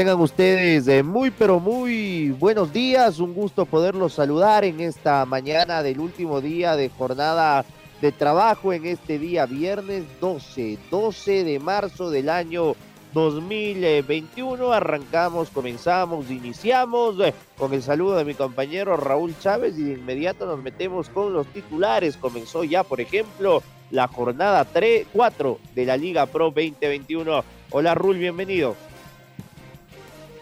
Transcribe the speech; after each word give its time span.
Tengan 0.00 0.18
ustedes 0.22 0.88
eh, 0.88 1.02
muy 1.02 1.30
pero 1.30 1.60
muy 1.60 2.30
buenos 2.30 2.72
días, 2.72 3.18
un 3.18 3.34
gusto 3.34 3.66
poderlos 3.66 4.14
saludar 4.14 4.64
en 4.64 4.80
esta 4.80 5.26
mañana 5.26 5.82
del 5.82 6.00
último 6.00 6.40
día 6.40 6.74
de 6.74 6.88
jornada 6.88 7.66
de 8.00 8.10
trabajo 8.10 8.72
en 8.72 8.86
este 8.86 9.18
día 9.18 9.44
viernes 9.44 10.04
12, 10.18 10.78
12 10.90 11.44
de 11.44 11.58
marzo 11.58 12.08
del 12.08 12.30
año 12.30 12.76
2021. 13.12 14.72
Arrancamos, 14.72 15.50
comenzamos, 15.50 16.30
iniciamos 16.30 17.20
eh, 17.20 17.34
con 17.58 17.74
el 17.74 17.82
saludo 17.82 18.16
de 18.16 18.24
mi 18.24 18.32
compañero 18.32 18.96
Raúl 18.96 19.38
Chávez 19.38 19.76
y 19.76 19.82
de 19.82 19.92
inmediato 19.92 20.46
nos 20.46 20.62
metemos 20.62 21.10
con 21.10 21.34
los 21.34 21.46
titulares. 21.48 22.16
Comenzó 22.16 22.64
ya, 22.64 22.84
por 22.84 23.02
ejemplo, 23.02 23.62
la 23.90 24.08
jornada 24.08 24.64
3, 24.64 25.08
4 25.12 25.58
de 25.74 25.84
la 25.84 25.98
Liga 25.98 26.24
Pro 26.24 26.46
2021. 26.46 27.44
Hola 27.70 27.94
Raúl, 27.94 28.16
bienvenido. 28.16 28.74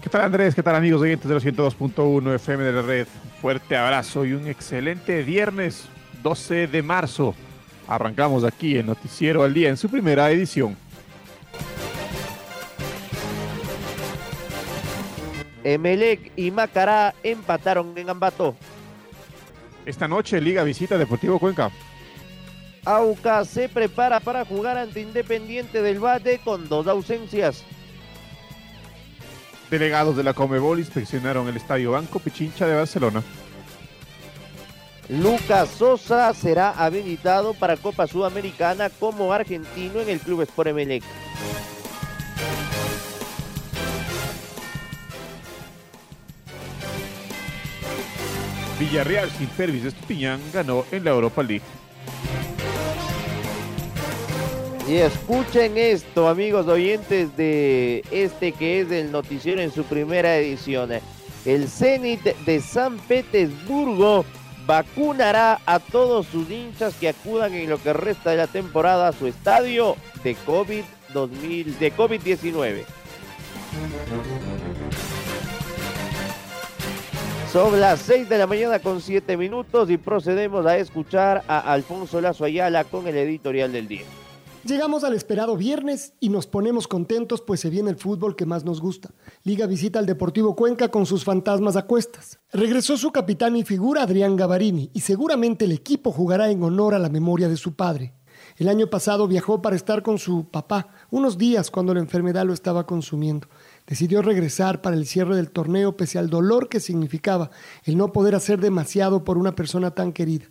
¿Qué 0.02 0.08
tal 0.08 0.20
Andrés? 0.20 0.54
¿Qué 0.54 0.62
tal 0.62 0.76
amigos 0.76 1.02
oyentes 1.02 1.28
de 1.28 1.34
los 1.34 1.44
102.1 1.44 2.34
FM 2.36 2.62
de 2.62 2.72
la 2.72 2.82
red? 2.82 3.08
Fuerte 3.42 3.76
abrazo 3.76 4.24
y 4.24 4.32
un 4.32 4.46
excelente 4.46 5.22
viernes 5.24 5.88
12 6.22 6.68
de 6.68 6.82
marzo. 6.82 7.34
Arrancamos 7.88 8.44
aquí 8.44 8.78
en 8.78 8.86
Noticiero 8.86 9.42
al 9.42 9.52
Día 9.52 9.70
en 9.70 9.76
su 9.76 9.88
primera 9.88 10.30
edición. 10.30 10.76
Emelec 15.64 16.30
y 16.36 16.52
Macará 16.52 17.14
empataron 17.24 17.92
en 17.96 18.08
Ambato. 18.08 18.54
Esta 19.84 20.06
noche 20.06 20.40
Liga 20.40 20.62
visita 20.62 20.96
Deportivo 20.96 21.40
Cuenca. 21.40 21.72
Auca 22.84 23.44
se 23.44 23.68
prepara 23.68 24.20
para 24.20 24.44
jugar 24.44 24.78
ante 24.78 25.00
Independiente 25.00 25.82
del 25.82 25.98
Bate 25.98 26.38
con 26.44 26.68
dos 26.68 26.86
ausencias. 26.86 27.64
Delegados 29.70 30.16
de 30.16 30.24
la 30.24 30.32
Comebol 30.32 30.78
inspeccionaron 30.78 31.46
el 31.48 31.56
Estadio 31.56 31.92
Banco 31.92 32.18
Pichincha 32.18 32.66
de 32.66 32.74
Barcelona. 32.74 33.22
Lucas 35.08 35.70
Sosa 35.70 36.32
será 36.34 36.70
habilitado 36.70 37.54
para 37.54 37.76
Copa 37.76 38.06
Sudamericana 38.06 38.90
como 38.90 39.32
argentino 39.32 40.00
en 40.00 40.08
el 40.08 40.20
Club 40.20 40.42
Sport 40.42 40.68
Emelec. 40.68 41.02
Villarreal 48.78 49.30
sin 49.30 49.48
Pervis 49.48 49.84
Estupiñán 49.84 50.40
ganó 50.52 50.84
en 50.92 51.04
la 51.04 51.10
Europa 51.10 51.42
League. 51.42 51.64
Y 54.88 54.96
escuchen 54.96 55.76
esto, 55.76 56.28
amigos 56.28 56.66
oyentes 56.66 57.36
de 57.36 58.02
este 58.10 58.52
que 58.52 58.80
es 58.80 58.90
el 58.90 59.12
noticiero 59.12 59.60
en 59.60 59.70
su 59.70 59.84
primera 59.84 60.34
edición. 60.38 60.88
El 61.44 61.68
Zenit 61.68 62.22
de 62.22 62.60
San 62.62 62.96
Petersburgo 62.96 64.24
vacunará 64.64 65.60
a 65.66 65.78
todos 65.78 66.26
sus 66.28 66.50
hinchas 66.50 66.94
que 66.94 67.10
acudan 67.10 67.52
en 67.52 67.68
lo 67.68 67.76
que 67.76 67.92
resta 67.92 68.30
de 68.30 68.38
la 68.38 68.46
temporada 68.46 69.08
a 69.08 69.12
su 69.12 69.26
estadio 69.26 69.94
de 70.24 70.34
COVID 70.34 70.84
2000 71.12 71.78
de 71.78 71.92
COVID-19. 71.94 72.84
Son 77.52 77.78
las 77.78 78.00
6 78.00 78.26
de 78.26 78.38
la 78.38 78.46
mañana 78.46 78.78
con 78.78 79.02
7 79.02 79.36
minutos 79.36 79.90
y 79.90 79.98
procedemos 79.98 80.64
a 80.64 80.78
escuchar 80.78 81.44
a 81.46 81.58
Alfonso 81.72 82.22
Lazo 82.22 82.46
Ayala 82.46 82.84
con 82.84 83.06
el 83.06 83.18
editorial 83.18 83.70
del 83.70 83.86
día. 83.86 84.06
Llegamos 84.64 85.04
al 85.04 85.14
esperado 85.14 85.56
viernes 85.56 86.14
y 86.18 86.30
nos 86.30 86.48
ponemos 86.48 86.88
contentos 86.88 87.40
pues 87.40 87.60
se 87.60 87.70
viene 87.70 87.90
el 87.90 87.96
fútbol 87.96 88.34
que 88.34 88.44
más 88.44 88.64
nos 88.64 88.80
gusta. 88.80 89.10
Liga 89.44 89.66
visita 89.66 90.00
al 90.00 90.06
Deportivo 90.06 90.56
Cuenca 90.56 90.88
con 90.88 91.06
sus 91.06 91.24
fantasmas 91.24 91.76
a 91.76 91.86
cuestas. 91.86 92.40
Regresó 92.52 92.96
su 92.96 93.12
capitán 93.12 93.54
y 93.56 93.64
figura 93.64 94.02
Adrián 94.02 94.36
Gavarini 94.36 94.90
y 94.92 95.00
seguramente 95.00 95.64
el 95.64 95.72
equipo 95.72 96.10
jugará 96.10 96.50
en 96.50 96.62
honor 96.64 96.94
a 96.94 96.98
la 96.98 97.08
memoria 97.08 97.48
de 97.48 97.56
su 97.56 97.74
padre. 97.74 98.14
El 98.56 98.68
año 98.68 98.88
pasado 98.88 99.28
viajó 99.28 99.62
para 99.62 99.76
estar 99.76 100.02
con 100.02 100.18
su 100.18 100.50
papá 100.50 100.88
unos 101.10 101.38
días 101.38 101.70
cuando 101.70 101.94
la 101.94 102.00
enfermedad 102.00 102.44
lo 102.44 102.52
estaba 102.52 102.84
consumiendo. 102.84 103.46
Decidió 103.86 104.22
regresar 104.22 104.82
para 104.82 104.96
el 104.96 105.06
cierre 105.06 105.36
del 105.36 105.50
torneo 105.50 105.96
pese 105.96 106.18
al 106.18 106.28
dolor 106.30 106.68
que 106.68 106.80
significaba 106.80 107.50
el 107.84 107.96
no 107.96 108.12
poder 108.12 108.34
hacer 108.34 108.60
demasiado 108.60 109.22
por 109.22 109.38
una 109.38 109.54
persona 109.54 109.92
tan 109.92 110.12
querida. 110.12 110.46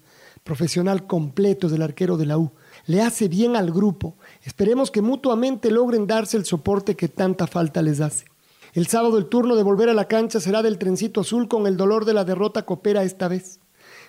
Profesional 0.46 1.08
completo 1.08 1.68
del 1.68 1.82
arquero 1.82 2.16
de 2.16 2.26
la 2.26 2.38
U 2.38 2.54
le 2.88 3.02
hace 3.02 3.28
bien 3.28 3.56
al 3.56 3.72
grupo. 3.72 4.16
Esperemos 4.44 4.90
que 4.90 5.02
mutuamente 5.02 5.70
logren 5.70 6.08
darse 6.08 6.38
el 6.38 6.46
soporte 6.46 6.96
que 6.96 7.10
tanta 7.10 7.46
falta 7.46 7.82
les 7.82 8.02
hace. 8.02 8.26
El 8.74 8.88
sábado 8.88 9.18
el 9.18 9.28
turno 9.28 9.56
de 9.56 9.64
volver 9.64 9.90
a 9.90 9.94
la 9.94 10.08
cancha 10.08 10.40
será 10.40 10.64
del 10.64 10.78
trencito 10.78 11.22
azul 11.22 11.48
con 11.48 11.68
el 11.68 11.78
dolor 11.78 12.06
de 12.06 12.14
la 12.14 12.24
derrota 12.24 12.66
copera 12.66 13.04
esta 13.04 13.28
vez. 13.28 13.60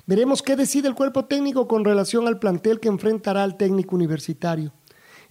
Veremos 0.06 0.42
qué 0.42 0.56
decide 0.56 0.88
el 0.88 0.94
cuerpo 0.94 1.26
técnico 1.26 1.68
con 1.68 1.84
relación 1.84 2.26
al 2.26 2.38
plantel 2.38 2.80
que 2.80 2.88
enfrentará 2.88 3.42
al 3.42 3.56
técnico 3.56 3.94
universitario. 3.94 4.72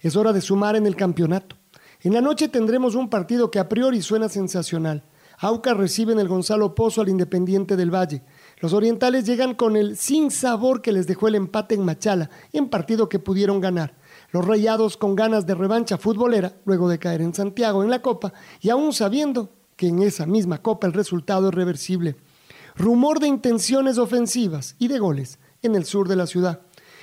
Es 0.00 0.14
hora 0.14 0.32
de 0.32 0.40
sumar 0.40 0.76
en 0.76 0.86
el 0.86 0.94
campeonato. 0.94 1.56
En 2.02 2.14
la 2.14 2.20
noche 2.20 2.48
tendremos 2.48 2.94
un 2.94 3.10
partido 3.10 3.50
que 3.50 3.58
a 3.58 3.68
priori 3.68 4.02
suena 4.02 4.28
sensacional. 4.28 5.04
Aucas 5.38 5.76
recibe 5.76 6.12
en 6.12 6.20
el 6.20 6.28
Gonzalo 6.28 6.74
Pozo 6.74 7.00
al 7.00 7.08
Independiente 7.08 7.76
del 7.76 7.92
Valle. 7.92 8.22
Los 8.60 8.72
orientales 8.72 9.24
llegan 9.24 9.54
con 9.54 9.76
el 9.76 9.96
sin 9.96 10.30
sabor 10.30 10.82
que 10.82 10.90
les 10.90 11.06
dejó 11.06 11.28
el 11.28 11.36
empate 11.36 11.76
en 11.76 11.84
Machala, 11.84 12.28
en 12.52 12.68
partido 12.68 13.08
que 13.08 13.20
pudieron 13.20 13.60
ganar. 13.60 13.94
Los 14.32 14.44
rayados 14.44 14.96
con 14.96 15.14
ganas 15.14 15.46
de 15.46 15.54
revancha 15.54 15.96
futbolera, 15.96 16.56
luego 16.64 16.88
de 16.88 16.98
caer 16.98 17.20
en 17.20 17.34
Santiago 17.34 17.84
en 17.84 17.90
la 17.90 18.02
Copa, 18.02 18.32
y 18.60 18.70
aún 18.70 18.92
sabiendo 18.92 19.52
que 19.76 19.88
en 19.88 20.02
esa 20.02 20.26
misma 20.26 20.60
Copa 20.60 20.88
el 20.88 20.92
resultado 20.92 21.48
es 21.48 21.54
reversible. 21.54 22.16
Rumor 22.74 23.20
de 23.20 23.28
intenciones 23.28 23.96
ofensivas 23.96 24.74
y 24.78 24.88
de 24.88 24.98
goles 24.98 25.38
en 25.62 25.76
el 25.76 25.84
sur 25.84 26.08
de 26.08 26.16
la 26.16 26.26
ciudad. 26.26 26.62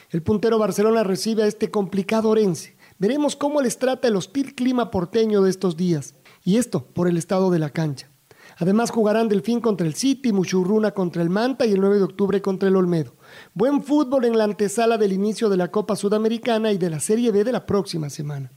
El 0.10 0.24
puntero 0.24 0.60
Barcelona 0.60 1.04
recibe 1.04 1.44
a 1.44 1.48
este 1.48 1.72
complicado 1.72 2.30
Orense. 2.30 2.76
Veremos 2.98 3.36
cómo 3.36 3.62
les 3.62 3.80
trata 3.80 4.08
el 4.08 4.16
hostil 4.16 4.56
clima 4.56 4.92
porteño 4.92 5.42
de 5.42 5.50
estos 5.50 5.78
días. 5.78 6.16
Y 6.44 6.58
esto 6.58 6.86
por 6.86 7.08
el 7.08 7.18
estado 7.18 7.50
de 7.50 7.60
la 7.60 7.70
cancha. 7.70 8.10
Además 8.58 8.92
jugarán 8.92 9.28
Delfín 9.28 9.60
contra 9.60 9.86
el 9.86 9.96
City, 9.96 10.32
Muchurruna 10.32 10.92
contra 10.92 11.22
el 11.22 11.30
Manta 11.30 11.66
y 11.66 11.74
el 11.74 11.82
9 11.82 11.98
de 11.98 12.04
octubre 12.04 12.42
contra 12.42 12.70
el 12.70 12.76
Olmedo. 12.76 13.16
Buen 13.54 13.84
fútbol 13.84 14.26
en 14.26 14.38
la 14.38 14.46
antesala 14.46 14.98
del 14.98 15.14
inicio 15.14 15.50
de 15.50 15.58
la 15.58 15.72
Copa 15.72 15.96
Sudamericana 15.96 16.72
y 16.72 16.78
de 16.78 16.90
la 16.90 17.00
Serie 17.00 17.32
B 17.32 17.44
de 17.44 17.52
la 17.52 17.66
próxima 17.66 18.10
semana. 18.10 18.52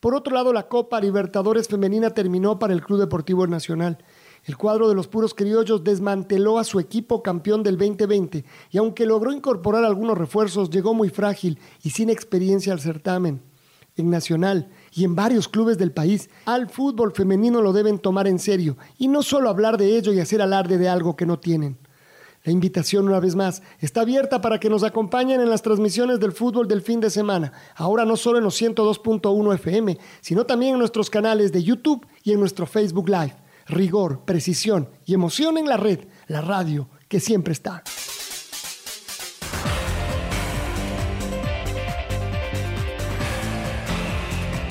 Por 0.00 0.14
otro 0.14 0.34
lado, 0.34 0.52
la 0.52 0.68
Copa 0.68 1.00
Libertadores 1.00 1.68
Femenina 1.68 2.10
terminó 2.10 2.58
para 2.58 2.72
el 2.72 2.82
Club 2.82 2.98
Deportivo 2.98 3.46
Nacional. 3.46 3.98
El 4.44 4.56
cuadro 4.56 4.88
de 4.88 4.96
los 4.96 5.06
puros 5.06 5.34
criollos 5.34 5.84
desmanteló 5.84 6.58
a 6.58 6.64
su 6.64 6.80
equipo 6.80 7.22
campeón 7.22 7.62
del 7.62 7.78
2020 7.78 8.44
y 8.70 8.78
aunque 8.78 9.06
logró 9.06 9.32
incorporar 9.32 9.84
algunos 9.84 10.18
refuerzos, 10.18 10.70
llegó 10.70 10.94
muy 10.94 11.08
frágil 11.08 11.60
y 11.84 11.90
sin 11.90 12.10
experiencia 12.10 12.72
al 12.72 12.80
certamen. 12.80 13.42
En 13.94 14.10
Nacional, 14.10 14.70
y 14.92 15.04
en 15.04 15.14
varios 15.14 15.48
clubes 15.48 15.78
del 15.78 15.92
país, 15.92 16.28
al 16.44 16.68
fútbol 16.68 17.12
femenino 17.12 17.62
lo 17.62 17.72
deben 17.72 17.98
tomar 17.98 18.26
en 18.28 18.38
serio 18.38 18.76
y 18.98 19.08
no 19.08 19.22
solo 19.22 19.48
hablar 19.48 19.78
de 19.78 19.96
ello 19.96 20.12
y 20.12 20.20
hacer 20.20 20.42
alarde 20.42 20.78
de 20.78 20.88
algo 20.88 21.16
que 21.16 21.26
no 21.26 21.38
tienen. 21.38 21.78
La 22.44 22.52
invitación 22.52 23.06
una 23.06 23.20
vez 23.20 23.36
más 23.36 23.62
está 23.78 24.00
abierta 24.00 24.40
para 24.40 24.58
que 24.58 24.68
nos 24.68 24.82
acompañen 24.82 25.40
en 25.40 25.48
las 25.48 25.62
transmisiones 25.62 26.18
del 26.18 26.32
fútbol 26.32 26.66
del 26.66 26.82
fin 26.82 27.00
de 27.00 27.08
semana, 27.08 27.52
ahora 27.76 28.04
no 28.04 28.16
solo 28.16 28.38
en 28.38 28.44
los 28.44 28.60
102.1 28.60 29.54
FM, 29.54 29.96
sino 30.20 30.44
también 30.44 30.72
en 30.72 30.80
nuestros 30.80 31.08
canales 31.08 31.52
de 31.52 31.62
YouTube 31.62 32.04
y 32.24 32.32
en 32.32 32.40
nuestro 32.40 32.66
Facebook 32.66 33.08
Live. 33.08 33.36
Rigor, 33.66 34.24
precisión 34.24 34.88
y 35.04 35.14
emoción 35.14 35.56
en 35.56 35.68
la 35.68 35.76
red, 35.76 36.00
la 36.26 36.40
radio 36.40 36.88
que 37.08 37.20
siempre 37.20 37.52
está. 37.52 37.84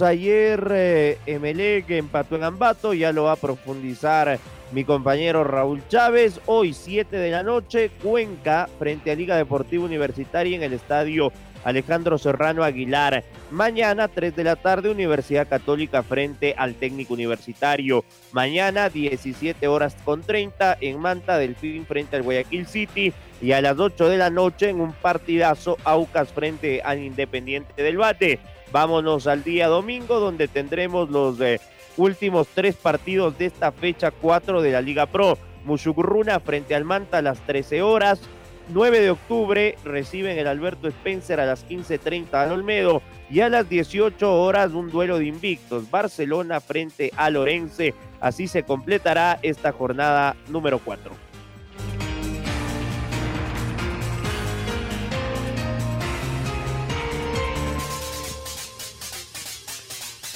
Ayer 0.01 0.67
eh, 0.71 1.17
Emelec 1.25 1.89
empató 1.91 2.35
en 2.35 2.43
Ambato, 2.43 2.93
ya 2.93 3.11
lo 3.11 3.23
va 3.23 3.33
a 3.33 3.35
profundizar 3.35 4.39
mi 4.71 4.83
compañero 4.83 5.43
Raúl 5.43 5.81
Chávez. 5.89 6.39
Hoy, 6.45 6.73
7 6.73 7.15
de 7.15 7.31
la 7.31 7.43
noche, 7.43 7.91
Cuenca 8.01 8.69
frente 8.79 9.11
a 9.11 9.15
Liga 9.15 9.35
Deportiva 9.35 9.83
Universitaria 9.83 10.55
en 10.55 10.63
el 10.63 10.73
estadio 10.73 11.31
Alejandro 11.63 12.17
Serrano 12.17 12.63
Aguilar. 12.63 13.23
Mañana, 13.51 14.07
3 14.07 14.35
de 14.35 14.43
la 14.43 14.55
tarde, 14.55 14.89
Universidad 14.89 15.47
Católica 15.47 16.03
frente 16.03 16.55
al 16.57 16.75
técnico 16.75 17.13
universitario. 17.13 18.05
Mañana, 18.31 18.89
17 18.89 19.67
horas 19.67 19.95
con 20.03 20.21
30, 20.21 20.77
en 20.81 20.99
Manta 20.99 21.37
del 21.37 21.55
Fin 21.55 21.85
frente 21.85 22.15
al 22.15 22.23
Guayaquil 22.23 22.65
City. 22.65 23.13
Y 23.41 23.53
a 23.53 23.61
las 23.61 23.77
8 23.79 24.07
de 24.07 24.17
la 24.17 24.29
noche, 24.29 24.69
en 24.69 24.79
un 24.79 24.93
partidazo, 24.93 25.77
Aucas 25.83 26.29
frente 26.29 26.81
al 26.83 26.99
Independiente 26.99 27.81
del 27.81 27.97
Bate. 27.97 28.39
Vámonos 28.71 29.27
al 29.27 29.43
día 29.43 29.67
domingo, 29.67 30.19
donde 30.19 30.47
tendremos 30.47 31.09
los 31.09 31.39
eh, 31.41 31.59
últimos 31.97 32.47
tres 32.47 32.75
partidos 32.75 33.37
de 33.37 33.47
esta 33.47 33.71
fecha 33.71 34.11
4 34.11 34.61
de 34.61 34.71
la 34.71 34.81
Liga 34.81 35.05
Pro. 35.05 35.37
Mushugurruna 35.65 36.39
frente 36.39 36.73
al 36.73 36.85
Manta 36.85 37.17
a 37.17 37.21
las 37.21 37.39
13 37.41 37.81
horas. 37.81 38.21
9 38.69 39.01
de 39.01 39.11
octubre 39.11 39.75
reciben 39.83 40.37
el 40.37 40.47
Alberto 40.47 40.87
Spencer 40.87 41.39
a 41.41 41.45
las 41.45 41.67
15.30 41.67 42.33
al 42.33 42.51
Olmedo 42.53 43.01
y 43.29 43.41
a 43.41 43.49
las 43.49 43.67
18 43.67 44.41
horas 44.41 44.71
un 44.71 44.89
duelo 44.89 45.17
de 45.17 45.25
invictos, 45.25 45.89
Barcelona 45.91 46.61
frente 46.61 47.11
a 47.17 47.29
Lorense. 47.29 47.93
Así 48.21 48.47
se 48.47 48.63
completará 48.63 49.39
esta 49.41 49.73
jornada 49.73 50.35
número 50.47 50.79
4. 50.79 51.30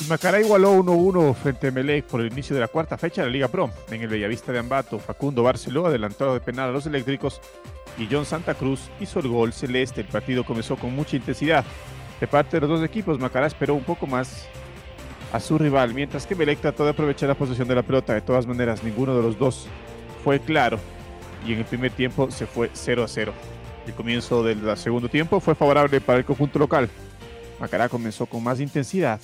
Macará 0.07 0.39
igualó 0.39 0.75
1-1 0.83 1.33
frente 1.33 1.67
a 1.67 1.71
Melec 1.71 2.05
por 2.05 2.21
el 2.21 2.31
inicio 2.31 2.53
de 2.53 2.61
la 2.61 2.67
cuarta 2.67 2.97
fecha 2.97 3.21
de 3.21 3.27
la 3.27 3.33
Liga 3.33 3.47
Pro. 3.47 3.71
En 3.89 4.01
el 4.01 4.07
Bellavista 4.07 4.51
de 4.51 4.59
Ambato, 4.59 4.99
Facundo 4.99 5.41
Barceló 5.41 5.87
adelantado 5.87 6.33
de 6.33 6.41
penal 6.41 6.69
a 6.69 6.71
los 6.71 6.85
eléctricos 6.85 7.41
y 7.97 8.07
John 8.11 8.25
Santa 8.25 8.53
Cruz 8.53 8.91
hizo 8.99 9.19
el 9.19 9.29
gol 9.29 9.51
celeste. 9.51 10.01
El 10.01 10.07
partido 10.07 10.43
comenzó 10.43 10.75
con 10.75 10.93
mucha 10.95 11.15
intensidad. 11.15 11.65
De 12.19 12.27
parte 12.27 12.57
de 12.57 12.61
los 12.61 12.69
dos 12.69 12.87
equipos, 12.87 13.19
Macará 13.19 13.47
esperó 13.47 13.73
un 13.73 13.83
poco 13.83 14.05
más 14.05 14.45
a 15.33 15.39
su 15.39 15.57
rival, 15.57 15.93
mientras 15.93 16.27
que 16.27 16.35
Melec 16.35 16.59
trató 16.59 16.83
de 16.83 16.91
aprovechar 16.91 17.29
la 17.29 17.35
posesión 17.35 17.67
de 17.67 17.75
la 17.75 17.83
pelota. 17.83 18.13
De 18.13 18.21
todas 18.21 18.45
maneras, 18.45 18.83
ninguno 18.83 19.15
de 19.15 19.23
los 19.23 19.39
dos 19.39 19.67
fue 20.23 20.39
claro 20.39 20.77
y 21.47 21.53
en 21.53 21.59
el 21.59 21.65
primer 21.65 21.91
tiempo 21.91 22.29
se 22.29 22.45
fue 22.45 22.69
0 22.73 23.05
0. 23.07 23.33
El 23.87 23.93
comienzo 23.93 24.43
del 24.43 24.77
segundo 24.77 25.09
tiempo 25.09 25.39
fue 25.39 25.55
favorable 25.55 25.99
para 25.99 26.19
el 26.19 26.25
conjunto 26.25 26.59
local. 26.59 26.89
Macará 27.59 27.89
comenzó 27.89 28.25
con 28.25 28.43
más 28.43 28.59
intensidad. 28.59 29.19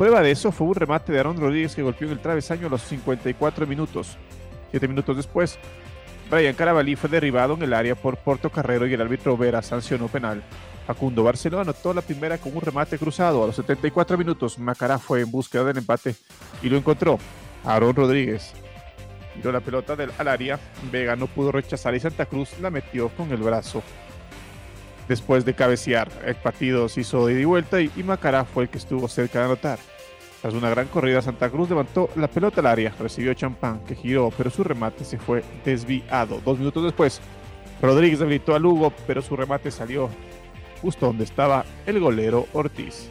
Prueba 0.00 0.22
de 0.22 0.30
eso 0.30 0.50
fue 0.50 0.66
un 0.66 0.74
remate 0.74 1.12
de 1.12 1.20
Aaron 1.20 1.36
Rodríguez 1.36 1.74
que 1.74 1.82
golpeó 1.82 2.06
en 2.06 2.14
el 2.14 2.20
travesaño 2.20 2.68
a 2.68 2.70
los 2.70 2.80
54 2.84 3.66
minutos. 3.66 4.16
Siete 4.70 4.88
minutos 4.88 5.14
después, 5.14 5.58
Brian 6.30 6.54
Carabalí 6.54 6.96
fue 6.96 7.10
derribado 7.10 7.52
en 7.52 7.60
el 7.60 7.74
área 7.74 7.94
por 7.94 8.16
Porto 8.16 8.48
Carrero 8.48 8.86
y 8.86 8.94
el 8.94 9.00
árbitro 9.02 9.36
Vera 9.36 9.60
sancionó 9.60 10.08
penal. 10.08 10.42
Facundo 10.86 11.22
Barcelona 11.22 11.64
anotó 11.64 11.92
la 11.92 12.00
primera 12.00 12.38
con 12.38 12.56
un 12.56 12.62
remate 12.62 12.96
cruzado. 12.96 13.44
A 13.44 13.48
los 13.48 13.56
74 13.56 14.16
minutos, 14.16 14.58
Macará 14.58 14.98
fue 14.98 15.20
en 15.20 15.30
búsqueda 15.30 15.64
del 15.64 15.76
empate 15.76 16.14
y 16.62 16.70
lo 16.70 16.78
encontró. 16.78 17.18
Aaron 17.62 17.94
Rodríguez 17.94 18.54
tiró 19.34 19.52
la 19.52 19.60
pelota 19.60 19.96
del, 19.96 20.12
al 20.16 20.28
área. 20.28 20.58
Vega 20.90 21.14
no 21.14 21.26
pudo 21.26 21.52
rechazar 21.52 21.94
y 21.94 22.00
Santa 22.00 22.24
Cruz 22.24 22.58
la 22.58 22.70
metió 22.70 23.10
con 23.10 23.30
el 23.32 23.42
brazo. 23.42 23.82
Después 25.08 25.44
de 25.44 25.54
cabecear, 25.54 26.08
el 26.24 26.36
partido 26.36 26.88
se 26.88 27.00
hizo 27.00 27.26
de 27.26 27.32
ida 27.32 27.40
y 27.40 27.44
vuelta 27.44 27.80
y, 27.80 27.90
Macará 28.04 28.44
fue 28.44 28.64
el 28.64 28.68
que 28.68 28.78
estuvo 28.78 29.08
cerca 29.08 29.40
de 29.40 29.44
anotar. 29.46 29.78
Tras 30.40 30.54
una 30.54 30.70
gran 30.70 30.86
corrida, 30.88 31.20
Santa 31.20 31.50
Cruz 31.50 31.68
levantó 31.68 32.08
la 32.16 32.28
pelota 32.28 32.60
al 32.60 32.66
área, 32.66 32.94
recibió 32.98 33.34
champán 33.34 33.80
que 33.84 33.94
giró, 33.94 34.30
pero 34.36 34.50
su 34.50 34.64
remate 34.64 35.04
se 35.04 35.18
fue 35.18 35.42
desviado. 35.64 36.40
Dos 36.44 36.58
minutos 36.58 36.84
después, 36.84 37.20
Rodríguez 37.82 38.20
habilitó 38.20 38.54
a 38.54 38.58
Lugo, 38.58 38.92
pero 39.06 39.20
su 39.20 39.36
remate 39.36 39.70
salió 39.70 40.08
justo 40.80 41.06
donde 41.06 41.24
estaba 41.24 41.64
el 41.86 42.00
golero 42.00 42.46
Ortiz. 42.52 43.10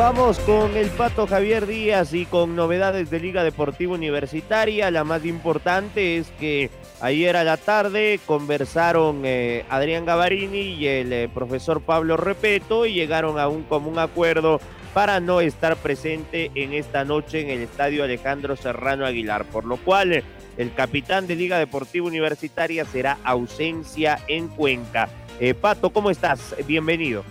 Vamos 0.00 0.38
con 0.38 0.78
el 0.78 0.88
Pato 0.88 1.26
Javier 1.26 1.66
Díaz 1.66 2.14
y 2.14 2.24
con 2.24 2.56
novedades 2.56 3.10
de 3.10 3.20
Liga 3.20 3.44
Deportiva 3.44 3.92
Universitaria. 3.92 4.90
La 4.90 5.04
más 5.04 5.26
importante 5.26 6.16
es 6.16 6.30
que 6.40 6.70
ayer 7.02 7.36
a 7.36 7.44
la 7.44 7.58
tarde 7.58 8.18
conversaron 8.24 9.20
eh, 9.26 9.66
Adrián 9.68 10.06
Gavarini 10.06 10.72
y 10.72 10.86
el 10.86 11.12
eh, 11.12 11.28
profesor 11.28 11.82
Pablo 11.82 12.16
Repeto 12.16 12.86
y 12.86 12.94
llegaron 12.94 13.38
a 13.38 13.48
un 13.48 13.62
común 13.64 13.98
acuerdo 13.98 14.58
para 14.94 15.20
no 15.20 15.42
estar 15.42 15.76
presente 15.76 16.50
en 16.54 16.72
esta 16.72 17.04
noche 17.04 17.42
en 17.42 17.50
el 17.50 17.60
estadio 17.60 18.02
Alejandro 18.02 18.56
Serrano 18.56 19.04
Aguilar, 19.04 19.44
por 19.44 19.66
lo 19.66 19.76
cual 19.76 20.24
el 20.56 20.72
capitán 20.72 21.26
de 21.26 21.36
Liga 21.36 21.58
Deportiva 21.58 22.06
Universitaria 22.06 22.86
será 22.86 23.18
ausencia 23.22 24.18
en 24.28 24.48
Cuenca. 24.48 25.10
Eh, 25.38 25.52
Pato, 25.52 25.90
¿cómo 25.90 26.10
estás? 26.10 26.56
Bienvenido. 26.66 27.22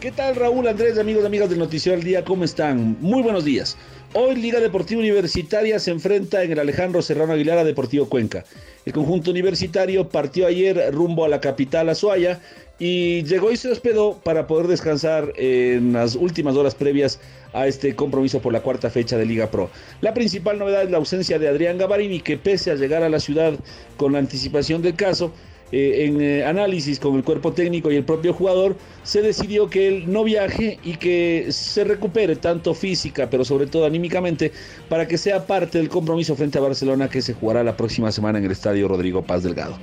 ¿Qué 0.00 0.12
tal 0.12 0.34
Raúl, 0.34 0.66
Andrés, 0.66 0.96
amigos 0.96 1.26
amigas 1.26 1.50
del 1.50 1.58
Noticiero 1.58 1.94
del 1.94 2.06
Día? 2.06 2.24
¿Cómo 2.24 2.44
están? 2.44 2.96
Muy 3.02 3.22
buenos 3.22 3.44
días. 3.44 3.76
Hoy 4.14 4.34
Liga 4.34 4.58
Deportiva 4.58 4.98
Universitaria 4.98 5.78
se 5.78 5.90
enfrenta 5.90 6.42
en 6.42 6.52
el 6.52 6.58
Alejandro 6.58 7.02
Serrano 7.02 7.34
Aguilar 7.34 7.58
a 7.58 7.64
Deportivo 7.64 8.08
Cuenca. 8.08 8.46
El 8.86 8.94
conjunto 8.94 9.30
universitario 9.30 10.08
partió 10.08 10.46
ayer 10.46 10.90
rumbo 10.94 11.26
a 11.26 11.28
la 11.28 11.42
capital 11.42 11.90
Azuaya 11.90 12.40
y 12.78 13.24
llegó 13.24 13.52
y 13.52 13.58
se 13.58 13.70
hospedó 13.70 14.18
para 14.24 14.46
poder 14.46 14.68
descansar 14.68 15.34
en 15.36 15.92
las 15.92 16.14
últimas 16.14 16.56
horas 16.56 16.74
previas 16.74 17.20
a 17.52 17.66
este 17.66 17.94
compromiso 17.94 18.40
por 18.40 18.54
la 18.54 18.62
cuarta 18.62 18.88
fecha 18.88 19.18
de 19.18 19.26
Liga 19.26 19.50
Pro. 19.50 19.68
La 20.00 20.14
principal 20.14 20.58
novedad 20.58 20.82
es 20.82 20.90
la 20.90 20.96
ausencia 20.96 21.38
de 21.38 21.46
Adrián 21.46 21.76
Gavarini, 21.76 22.20
que 22.20 22.38
pese 22.38 22.70
a 22.70 22.74
llegar 22.74 23.02
a 23.02 23.10
la 23.10 23.20
ciudad 23.20 23.52
con 23.98 24.14
la 24.14 24.18
anticipación 24.18 24.80
del 24.80 24.94
caso, 24.94 25.30
eh, 25.72 26.06
en 26.06 26.20
eh, 26.20 26.44
análisis 26.44 26.98
con 26.98 27.14
el 27.14 27.22
cuerpo 27.22 27.52
técnico 27.52 27.92
y 27.92 27.96
el 27.96 28.02
propio 28.02 28.32
jugador, 28.32 28.74
se 29.04 29.22
decidió 29.22 29.70
que 29.70 29.86
él 29.86 30.04
no 30.12 30.24
viaje 30.24 30.80
y 30.82 30.96
que 30.96 31.46
se 31.50 31.84
recupere 31.84 32.34
tanto 32.34 32.74
física, 32.74 33.30
pero 33.30 33.44
sobre 33.44 33.68
todo 33.68 33.86
anímicamente, 33.86 34.50
para 34.88 35.06
que 35.06 35.16
sea 35.16 35.46
parte 35.46 35.78
del 35.78 35.88
compromiso 35.88 36.34
frente 36.34 36.58
a 36.58 36.60
Barcelona 36.60 37.08
que 37.08 37.22
se 37.22 37.34
jugará 37.34 37.62
la 37.62 37.76
próxima 37.76 38.10
semana 38.10 38.38
en 38.38 38.46
el 38.46 38.50
estadio 38.50 38.88
Rodrigo 38.88 39.22
Paz 39.22 39.44
Delgado. 39.44 39.78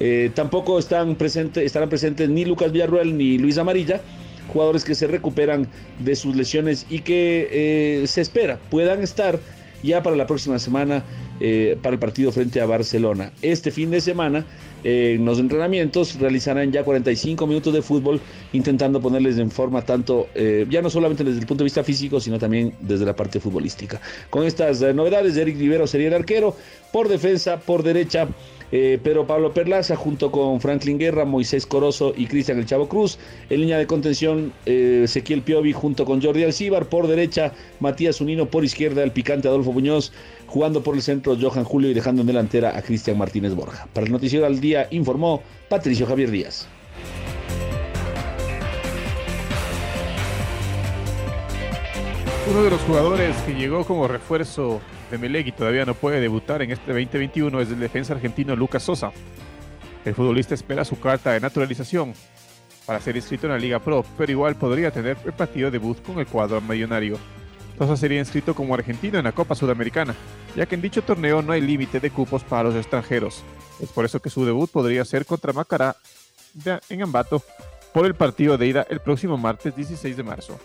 Eh, 0.00 0.30
tampoco 0.34 0.78
están 0.78 1.14
presentes, 1.14 1.64
estarán 1.64 1.88
presentes 1.88 2.28
ni 2.28 2.44
Lucas 2.44 2.70
Villarruel 2.70 3.16
ni 3.16 3.38
Luis 3.38 3.56
Amarilla, 3.56 4.02
jugadores 4.52 4.84
que 4.84 4.94
se 4.94 5.06
recuperan 5.06 5.66
de 6.00 6.14
sus 6.14 6.36
lesiones 6.36 6.84
y 6.90 6.98
que 6.98 8.02
se 8.06 8.20
espera 8.20 8.58
puedan 8.70 9.00
estar 9.00 9.38
ya 9.82 10.02
para 10.02 10.16
la 10.16 10.26
próxima 10.26 10.58
semana 10.58 11.04
para 11.80 11.94
el 11.94 11.98
partido 11.98 12.32
frente 12.32 12.60
a 12.60 12.66
Barcelona. 12.66 13.32
Este 13.40 13.70
fin 13.70 13.90
de 13.90 14.00
semana 14.00 14.44
eh, 14.84 15.14
en 15.16 15.24
los 15.24 15.38
entrenamientos 15.38 16.18
realizarán 16.18 16.72
ya 16.72 16.84
45 16.84 17.46
minutos 17.46 17.72
de 17.72 17.82
fútbol 17.82 18.20
intentando 18.52 19.00
ponerles 19.00 19.38
en 19.38 19.50
forma 19.50 19.82
tanto, 19.82 20.28
eh, 20.34 20.66
ya 20.68 20.82
no 20.82 20.90
solamente 20.90 21.24
desde 21.24 21.40
el 21.40 21.46
punto 21.46 21.62
de 21.62 21.66
vista 21.66 21.84
físico, 21.84 22.20
sino 22.20 22.38
también 22.38 22.74
desde 22.80 23.04
la 23.04 23.14
parte 23.14 23.40
futbolística. 23.40 24.00
Con 24.30 24.44
estas 24.44 24.80
novedades, 24.94 25.36
Eric 25.36 25.58
Rivero 25.58 25.86
sería 25.86 26.08
el 26.08 26.14
arquero, 26.14 26.56
por 26.92 27.08
defensa, 27.08 27.58
por 27.60 27.82
derecha. 27.82 28.28
Pero 28.72 29.26
Pablo 29.26 29.52
Perlaza 29.52 29.96
junto 29.96 30.30
con 30.30 30.58
Franklin 30.60 30.98
Guerra, 30.98 31.26
Moisés 31.26 31.66
Corozo 31.66 32.14
y 32.16 32.26
Cristian 32.26 32.58
El 32.58 32.64
Chavo 32.64 32.88
Cruz. 32.88 33.18
En 33.50 33.60
línea 33.60 33.76
de 33.76 33.86
contención, 33.86 34.52
Ezequiel 34.64 35.42
Piovi 35.42 35.74
junto 35.74 36.06
con 36.06 36.22
Jordi 36.22 36.42
Alcíbar. 36.42 36.86
Por 36.86 37.06
derecha, 37.06 37.52
Matías 37.80 38.22
Unino. 38.22 38.46
Por 38.46 38.64
izquierda, 38.64 39.02
el 39.02 39.12
picante 39.12 39.46
Adolfo 39.46 39.72
Muñoz 39.72 40.12
jugando 40.46 40.82
por 40.82 40.94
el 40.94 41.02
centro 41.02 41.36
Johan 41.38 41.64
Julio 41.64 41.90
y 41.90 41.94
dejando 41.94 42.22
en 42.22 42.28
delantera 42.28 42.76
a 42.76 42.80
Cristian 42.80 43.18
Martínez 43.18 43.54
Borja. 43.54 43.88
Para 43.92 44.06
el 44.06 44.12
Noticiero 44.12 44.46
al 44.46 44.58
Día 44.58 44.88
informó 44.90 45.42
Patricio 45.68 46.06
Javier 46.06 46.30
Díaz. 46.30 46.66
Uno 52.50 52.64
de 52.64 52.70
los 52.70 52.80
jugadores 52.82 53.36
que 53.46 53.54
llegó 53.54 53.84
como 53.84 54.08
refuerzo 54.08 54.80
de 55.12 55.18
Melec 55.18 55.46
y 55.46 55.52
todavía 55.52 55.84
no 55.84 55.94
puede 55.94 56.20
debutar 56.20 56.62
en 56.62 56.70
este 56.70 56.86
2021 56.86 57.60
es 57.60 57.68
el 57.68 57.78
defensa 57.78 58.14
argentino 58.14 58.56
Lucas 58.56 58.82
Sosa. 58.82 59.12
El 60.04 60.14
futbolista 60.14 60.54
espera 60.54 60.86
su 60.86 60.98
carta 60.98 61.32
de 61.32 61.40
naturalización 61.40 62.14
para 62.86 62.98
ser 62.98 63.14
inscrito 63.14 63.46
en 63.46 63.52
la 63.52 63.58
Liga 63.58 63.78
Pro, 63.78 64.04
pero 64.16 64.32
igual 64.32 64.56
podría 64.56 64.90
tener 64.90 65.18
el 65.24 65.32
partido 65.34 65.70
de 65.70 65.78
debut 65.78 66.02
con 66.02 66.18
el 66.18 66.26
cuadro 66.26 66.60
millonario. 66.62 67.18
Sosa 67.78 67.96
sería 67.96 68.18
inscrito 68.20 68.54
como 68.54 68.74
argentino 68.74 69.18
en 69.18 69.24
la 69.24 69.32
Copa 69.32 69.54
Sudamericana, 69.54 70.14
ya 70.56 70.64
que 70.64 70.76
en 70.76 70.82
dicho 70.82 71.02
torneo 71.02 71.42
no 71.42 71.52
hay 71.52 71.60
límite 71.60 72.00
de 72.00 72.10
cupos 72.10 72.42
para 72.42 72.64
los 72.64 72.74
extranjeros. 72.74 73.42
Es 73.80 73.90
por 73.90 74.06
eso 74.06 74.20
que 74.20 74.30
su 74.30 74.46
debut 74.46 74.70
podría 74.70 75.04
ser 75.04 75.26
contra 75.26 75.52
Macará 75.52 75.94
en 76.88 77.02
Ambato 77.02 77.42
por 77.92 78.06
el 78.06 78.14
partido 78.14 78.56
de 78.56 78.66
ida 78.66 78.86
el 78.88 79.00
próximo 79.00 79.36
martes 79.36 79.76
16 79.76 80.16
de 80.16 80.22
marzo. 80.22 80.58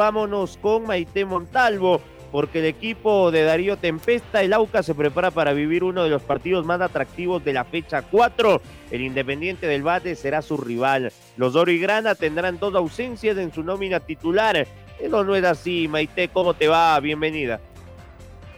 Vámonos 0.00 0.56
con 0.56 0.86
Maite 0.86 1.26
Montalvo 1.26 2.00
porque 2.32 2.60
el 2.60 2.64
equipo 2.64 3.30
de 3.30 3.42
Darío 3.42 3.76
Tempesta, 3.76 4.42
el 4.42 4.54
AUCA, 4.54 4.82
se 4.82 4.94
prepara 4.94 5.30
para 5.30 5.52
vivir 5.52 5.84
uno 5.84 6.02
de 6.02 6.08
los 6.08 6.22
partidos 6.22 6.64
más 6.64 6.80
atractivos 6.80 7.44
de 7.44 7.52
la 7.52 7.64
fecha 7.64 8.00
4. 8.00 8.62
El 8.90 9.02
Independiente 9.02 9.66
del 9.66 9.82
Bate 9.82 10.16
será 10.16 10.40
su 10.40 10.56
rival. 10.56 11.12
Los 11.36 11.54
Oro 11.54 11.70
y 11.70 11.78
Grana 11.78 12.14
tendrán 12.14 12.58
dos 12.58 12.74
ausencias 12.74 13.36
en 13.36 13.52
su 13.52 13.62
nómina 13.62 14.00
titular. 14.00 14.66
Eso 14.98 15.22
no 15.22 15.36
es 15.36 15.44
así, 15.44 15.86
Maite, 15.86 16.28
¿cómo 16.28 16.54
te 16.54 16.66
va? 16.66 16.98
Bienvenida. 16.98 17.60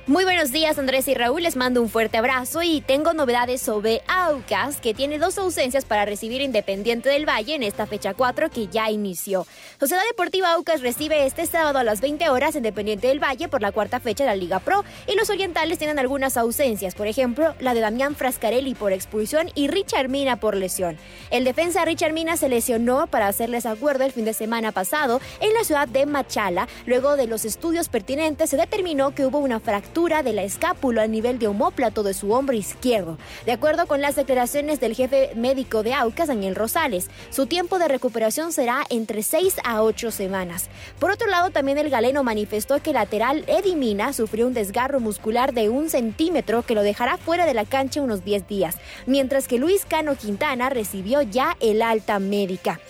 Muy 0.08 0.24
buenos 0.24 0.50
días 0.50 0.80
Andrés 0.80 1.06
y 1.06 1.14
Raúl, 1.14 1.44
les 1.44 1.54
mando 1.54 1.80
un 1.80 1.88
fuerte 1.88 2.18
abrazo 2.18 2.60
y 2.64 2.80
tengo 2.80 3.12
novedades 3.12 3.62
sobre 3.62 4.02
Aucas, 4.08 4.80
que 4.80 4.94
tiene 4.94 5.20
dos 5.20 5.38
ausencias 5.38 5.84
para 5.84 6.04
recibir 6.04 6.40
Independiente 6.40 7.08
del 7.08 7.24
Valle 7.24 7.54
en 7.54 7.62
esta 7.62 7.86
fecha 7.86 8.12
4 8.12 8.50
que 8.50 8.66
ya 8.66 8.90
inició. 8.90 9.46
Sociedad 9.78 10.02
Deportiva 10.10 10.54
Aucas 10.54 10.80
recibe 10.80 11.24
este 11.24 11.46
sábado 11.46 11.78
a 11.78 11.84
las 11.84 12.00
20 12.00 12.30
horas 12.30 12.56
Independiente 12.56 13.06
del 13.06 13.22
Valle 13.22 13.46
por 13.46 13.62
la 13.62 13.70
cuarta 13.70 14.00
fecha 14.00 14.24
de 14.24 14.30
la 14.30 14.34
Liga 14.34 14.58
Pro 14.58 14.84
y 15.06 15.14
los 15.14 15.30
orientales 15.30 15.78
tienen 15.78 16.00
algunas 16.00 16.36
ausencias, 16.36 16.96
por 16.96 17.06
ejemplo 17.06 17.54
la 17.60 17.72
de 17.72 17.80
Damián 17.80 18.16
Frascarelli 18.16 18.74
por 18.74 18.92
expulsión 18.92 19.50
y 19.54 19.68
Richard 19.68 20.08
Mina 20.08 20.40
por 20.40 20.56
lesión. 20.56 20.98
El 21.30 21.44
defensa 21.44 21.84
Richard 21.84 22.12
Mina 22.12 22.36
se 22.36 22.48
lesionó 22.48 23.06
para 23.06 23.28
hacerles 23.28 23.66
acuerdo 23.66 24.02
el 24.02 24.10
fin 24.10 24.24
de 24.24 24.34
semana 24.34 24.72
pasado 24.72 25.20
en 25.38 25.54
la 25.54 25.62
ciudad 25.62 25.86
de 25.86 26.06
Machala. 26.06 26.66
Luego 26.86 27.14
de 27.14 27.28
los 27.28 27.44
estudios 27.44 27.88
pertinentes 27.88 28.50
se 28.50 28.56
determinó 28.56 29.14
que 29.14 29.26
hubo 29.26 29.38
una 29.38 29.60
fractura 29.60 29.92
de 30.02 30.32
la 30.32 30.42
escápula 30.42 31.02
a 31.04 31.06
nivel 31.06 31.38
de 31.38 31.46
homóplato 31.46 32.02
de 32.02 32.12
su 32.12 32.32
hombro 32.32 32.56
izquierdo. 32.56 33.18
De 33.46 33.52
acuerdo 33.52 33.86
con 33.86 34.00
las 34.00 34.16
declaraciones 34.16 34.80
del 34.80 34.96
jefe 34.96 35.30
médico 35.36 35.84
de 35.84 35.94
Aucas, 35.94 36.26
Daniel 36.26 36.56
Rosales, 36.56 37.08
su 37.30 37.46
tiempo 37.46 37.78
de 37.78 37.86
recuperación 37.86 38.52
será 38.52 38.84
entre 38.90 39.22
6 39.22 39.58
a 39.62 39.80
8 39.84 40.10
semanas. 40.10 40.68
Por 40.98 41.12
otro 41.12 41.28
lado, 41.28 41.50
también 41.50 41.78
el 41.78 41.88
galeno 41.88 42.24
manifestó 42.24 42.82
que 42.82 42.90
el 42.90 42.94
lateral 42.94 43.44
Eddie 43.46 43.76
Mina 43.76 44.12
sufrió 44.12 44.48
un 44.48 44.54
desgarro 44.54 44.98
muscular 44.98 45.54
de 45.54 45.68
un 45.68 45.88
centímetro 45.88 46.62
que 46.62 46.74
lo 46.74 46.82
dejará 46.82 47.16
fuera 47.16 47.46
de 47.46 47.54
la 47.54 47.64
cancha 47.64 48.02
unos 48.02 48.24
10 48.24 48.48
días, 48.48 48.78
mientras 49.06 49.46
que 49.46 49.58
Luis 49.58 49.84
Cano 49.84 50.16
Quintana 50.16 50.68
recibió 50.68 51.22
ya 51.22 51.56
el 51.60 51.80
alta 51.80 52.18
médica. 52.18 52.80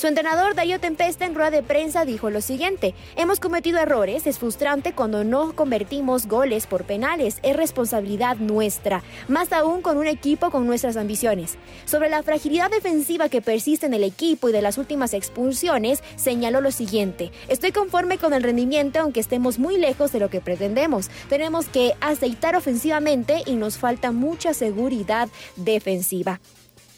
Su 0.00 0.06
entrenador 0.06 0.54
Darío 0.54 0.80
Tempesta 0.80 1.26
en 1.26 1.34
rueda 1.34 1.50
de 1.50 1.62
prensa 1.62 2.06
dijo 2.06 2.30
lo 2.30 2.40
siguiente, 2.40 2.94
hemos 3.16 3.38
cometido 3.38 3.78
errores, 3.78 4.26
es 4.26 4.38
frustrante 4.38 4.94
cuando 4.94 5.24
no 5.24 5.54
convertimos 5.54 6.26
goles 6.26 6.66
por 6.66 6.84
penales, 6.84 7.38
es 7.42 7.54
responsabilidad 7.54 8.38
nuestra, 8.38 9.02
más 9.28 9.52
aún 9.52 9.82
con 9.82 9.98
un 9.98 10.06
equipo 10.06 10.50
con 10.50 10.66
nuestras 10.66 10.96
ambiciones. 10.96 11.58
Sobre 11.84 12.08
la 12.08 12.22
fragilidad 12.22 12.70
defensiva 12.70 13.28
que 13.28 13.42
persiste 13.42 13.84
en 13.84 13.92
el 13.92 14.02
equipo 14.02 14.48
y 14.48 14.52
de 14.52 14.62
las 14.62 14.78
últimas 14.78 15.12
expulsiones, 15.12 16.02
señaló 16.16 16.62
lo 16.62 16.70
siguiente, 16.70 17.30
estoy 17.48 17.72
conforme 17.72 18.16
con 18.16 18.32
el 18.32 18.42
rendimiento 18.42 19.00
aunque 19.00 19.20
estemos 19.20 19.58
muy 19.58 19.76
lejos 19.76 20.12
de 20.12 20.20
lo 20.20 20.30
que 20.30 20.40
pretendemos, 20.40 21.10
tenemos 21.28 21.68
que 21.68 21.92
aceitar 22.00 22.56
ofensivamente 22.56 23.42
y 23.44 23.52
nos 23.56 23.76
falta 23.76 24.12
mucha 24.12 24.54
seguridad 24.54 25.28
defensiva. 25.56 26.40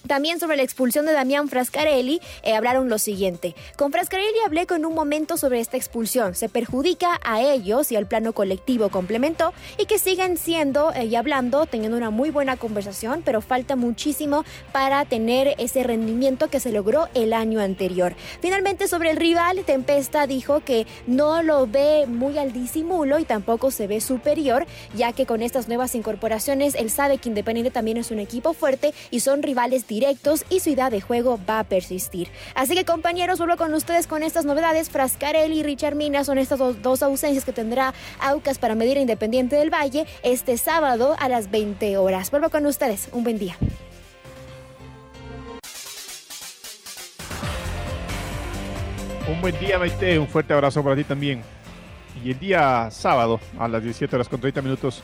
También 0.07 0.41
sobre 0.41 0.57
la 0.57 0.63
expulsión 0.63 1.07
de 1.07 1.13
Damián 1.13 1.49
Frascarelli 1.49 2.21
eh, 2.43 2.55
hablaron 2.55 2.89
lo 2.89 2.99
siguiente. 2.99 3.55
Con 3.77 3.93
Frascarelli 3.93 4.39
hablé 4.45 4.67
con 4.67 4.85
un 4.85 4.95
momento 4.95 5.37
sobre 5.37 5.61
esta 5.61 5.77
expulsión. 5.77 6.35
Se 6.35 6.49
perjudica 6.49 7.21
a 7.23 7.41
ellos 7.41 7.93
y 7.93 7.97
al 7.97 8.07
plano 8.07 8.33
colectivo, 8.33 8.89
complementó, 8.89 9.53
y 9.79 9.87
que 9.87 9.99
siguen 9.99 10.37
siendo 10.37 10.93
eh, 10.93 11.07
y 11.07 11.15
hablando, 11.15 11.67
teniendo 11.67 11.97
una 11.97 12.11
muy 12.11 12.31
buena 12.31 12.57
conversación, 12.57 13.23
pero 13.25 13.41
falta 13.41 13.77
muchísimo 13.77 14.45
para 14.73 15.05
tener 15.05 15.55
ese 15.59 15.83
rendimiento 15.83 16.49
que 16.49 16.61
se 16.61 16.73
logró 16.73 17.09
el 17.15 17.33
año 17.33 17.61
anterior. 17.61 18.15
Finalmente 18.41 18.89
sobre 18.89 19.11
el 19.11 19.17
rival, 19.17 19.65
Tempesta 19.65 20.27
dijo 20.27 20.61
que 20.61 20.87
no 21.07 21.43
lo 21.43 21.67
ve 21.67 22.07
muy 22.07 22.39
al 22.39 22.53
disimulo 22.53 23.19
y 23.19 23.25
tampoco 23.25 23.71
se 23.71 23.87
ve 23.87 24.01
superior, 24.01 24.67
ya 24.95 25.13
que 25.13 25.27
con 25.27 25.43
estas 25.43 25.69
nuevas 25.69 25.95
incorporaciones 25.95 26.75
él 26.75 26.91
sabe 26.91 27.19
que 27.19 27.29
Independiente 27.29 27.71
también 27.71 27.97
es 27.97 28.11
un 28.11 28.19
equipo 28.19 28.53
fuerte 28.53 28.93
y 29.11 29.21
son 29.21 29.43
rivales 29.43 29.87
directos 29.93 30.45
y 30.49 30.61
su 30.61 30.71
idea 30.71 30.89
de 30.89 31.01
juego 31.03 31.39
va 31.49 31.61
a 31.61 31.65
persistir. 31.65 32.29
Así 32.55 32.75
que 32.75 32.85
compañeros, 32.87 33.39
vuelvo 33.39 33.57
con 33.57 33.75
ustedes 33.75 34.07
con 34.07 34.23
estas 34.23 34.47
novedades. 34.47 34.89
Frascarelli 34.89 35.61
y 35.61 35.63
Richard 35.63 35.95
Mina 35.95 36.25
son 36.25 36.39
estas 36.39 36.59
dos, 36.81 37.03
ausencias 37.03 37.45
que 37.45 37.53
tendrá 37.53 37.93
Aucas 38.21 38.59
para 38.59 38.75
medir 38.75 38.97
Independiente 38.97 39.57
del 39.57 39.71
Valle 39.71 40.07
este 40.23 40.57
sábado 40.57 41.15
a 41.19 41.29
las 41.29 41.51
20 41.51 41.99
horas. 41.99 42.31
Vuelvo 42.31 42.49
con 42.49 42.65
ustedes. 42.65 43.11
Un 43.13 43.25
buen 43.25 43.39
día. 43.39 43.57
Un 49.29 49.41
buen 49.41 49.59
día, 49.61 49.79
Maite. 49.79 50.19
Un 50.19 50.27
fuerte 50.27 50.55
abrazo 50.55 50.83
para 50.83 50.97
ti 50.97 51.05
también. 51.05 51.43
Y 52.25 52.31
el 52.31 52.39
día 52.39 52.89
sábado, 52.91 53.41
a 53.59 53.69
las 53.69 53.83
17 53.83 54.17
horas 54.17 54.29
con 54.29 54.41
30 54.41 54.63
minutos, 54.63 55.03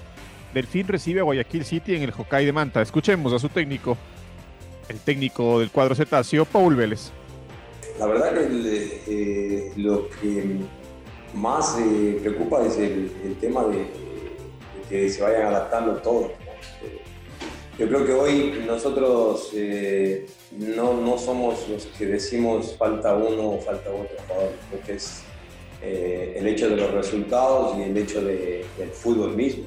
Delfín 0.54 0.88
recibe 0.88 1.21
a 1.21 1.25
Guayaquil 1.25 1.64
City 1.64 1.95
en 1.95 2.02
el 2.02 2.12
Hokkaido 2.16 2.47
de 2.47 2.52
Manta. 2.52 2.80
Escuchemos 2.80 3.33
a 3.33 3.38
su 3.38 3.49
técnico, 3.49 3.97
el 4.88 4.99
técnico 5.00 5.61
del 5.61 5.71
cuadro 5.71 5.95
cetáceo, 5.95 6.45
Paul 6.45 6.76
Vélez. 6.76 7.11
La 7.99 8.07
verdad 8.07 8.33
que 8.33 9.02
eh, 9.07 9.73
lo 9.76 10.09
que 10.09 10.59
más 11.35 11.76
eh, 11.78 12.18
preocupa 12.23 12.64
es 12.64 12.78
el, 12.78 13.37
tema 13.40 13.64
de, 13.64 13.87
que 14.88 15.11
se 15.11 15.23
vayan 15.23 15.47
adaptando 15.47 15.97
todos. 15.97 16.33
Yo 17.78 17.87
creo 17.87 18.07
que 18.07 18.12
hoy 18.12 18.64
nosotros 18.66 19.50
eh, 19.54 20.26
no, 20.52 21.00
no, 21.00 21.16
somos 21.18 21.68
los 21.68 21.87
que 21.87 22.07
decimos 22.07 22.76
falta 22.76 23.14
uno 23.14 23.50
o 23.50 23.61
falta 23.61 23.90
otro 23.90 24.16
jugador. 24.26 24.52
Creo 24.71 24.83
que 24.85 24.92
es 24.95 25.23
el 25.80 26.47
hecho 26.47 26.68
de 26.68 26.76
los 26.76 26.90
resultados 26.90 27.78
y 27.78 27.83
el 27.83 27.97
hecho 27.97 28.21
del 28.21 28.90
fútbol 28.92 29.37
mismo 29.37 29.64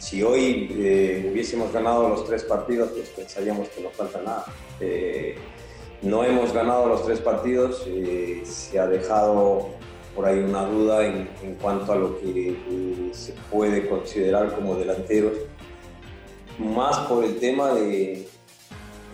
si 0.00 0.22
hoy 0.22 0.74
eh, 0.78 1.28
hubiésemos 1.30 1.72
ganado 1.72 2.08
los 2.08 2.26
tres 2.26 2.42
partidos, 2.44 2.88
pues 2.90 3.10
pensaríamos 3.10 3.68
que 3.68 3.82
no 3.82 3.90
falta 3.90 4.20
nada. 4.22 4.46
Eh, 4.80 5.36
no 6.00 6.24
hemos 6.24 6.54
ganado 6.54 6.86
los 6.86 7.04
tres 7.04 7.20
partidos, 7.20 7.84
eh, 7.86 8.40
se 8.46 8.78
ha 8.78 8.86
dejado 8.86 9.68
por 10.16 10.24
ahí 10.24 10.38
una 10.38 10.64
duda 10.64 11.06
en, 11.06 11.28
cuanto 11.60 11.92
a 11.92 11.96
lo 11.96 12.18
que 12.18 12.56
se 13.12 13.34
puede 13.50 13.88
considerar 13.88 14.54
como 14.54 14.74
delanteros, 14.74 15.34
más 16.58 16.98
por 17.00 17.22
el 17.22 17.38
tema 17.38 17.74
de, 17.74 18.26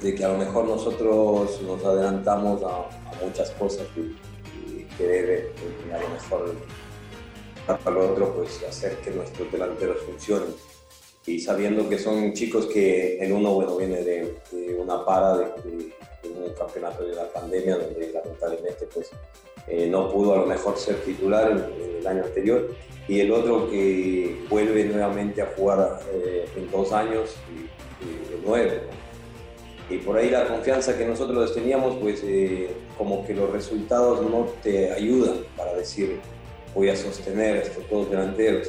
que 0.00 0.25
a 0.25 0.28
lo 0.28 0.38
mejor 0.38 0.66
nosotros 0.66 1.61
nos 1.62 1.85
adelantamos 1.85 2.62
a, 2.62 2.88
muchas 3.25 3.50
cosas 3.52 3.88
que, 3.93 4.87
que 4.97 5.05
debe, 5.05 5.52
a 5.93 5.99
lo 5.99 6.09
mejor 6.11 6.55
para 7.66 7.90
lo 7.90 8.12
otro, 8.12 8.35
pues 8.35 8.62
hacer 8.62 8.99
que 8.99 9.11
nuestros 9.11 9.50
delanteros 9.50 9.97
funcionen 10.02 10.55
y 11.26 11.40
sabiendo 11.40 11.88
que 11.88 11.99
son 11.99 12.33
chicos 12.33 12.66
que 12.66 13.18
el 13.18 13.33
uno 13.33 13.52
bueno 13.54 13.76
viene 13.76 14.02
de, 14.02 14.37
una 14.78 15.04
para 15.04 15.37
de, 15.38 15.45
un 15.45 16.52
campeonato 16.56 17.04
de 17.04 17.14
la 17.14 17.28
pandemia 17.33 17.76
donde 17.76 18.12
lamentablemente 18.12 18.87
pues 18.92 19.11
eh, 19.66 19.88
no 19.88 20.11
pudo 20.11 20.35
a 20.35 20.38
lo 20.38 20.47
mejor 20.47 20.76
ser 20.76 20.97
titular 20.97 21.71
el 21.99 22.06
año 22.06 22.25
anterior 22.25 22.75
y 23.09 23.21
el 23.21 23.33
otro 23.33 23.68
que 23.71 24.45
vuelve 24.49 24.85
nuevamente 24.85 25.42
a 25.42 25.47
jugar 25.56 26.00
eh, 26.12 26.47
en 26.56 26.71
dos 26.71 26.92
años 26.92 27.35
y, 27.50 27.66
de 28.30 28.47
nuevo 28.47 28.73
y 29.88 29.99
por 29.99 30.18
ahí 30.18 30.30
la 30.30 30.47
confianza 30.47 30.97
que 30.97 31.04
nosotros 31.04 31.54
teníamos 31.54 31.97
pues 31.97 32.21
eh, 32.25 32.71
como 32.99 33.26
que 33.26 33.35
los 33.35 33.50
resultados 33.50 34.23
no 34.23 34.47
te 34.62 34.92
ayudan 34.92 35.38
para 35.56 35.75
decir 35.75 36.21
voy 36.75 36.90
a 36.90 36.97
sostener 36.97 37.56
estos 37.56 37.88
dos 37.90 38.11
delanteros 38.11 38.68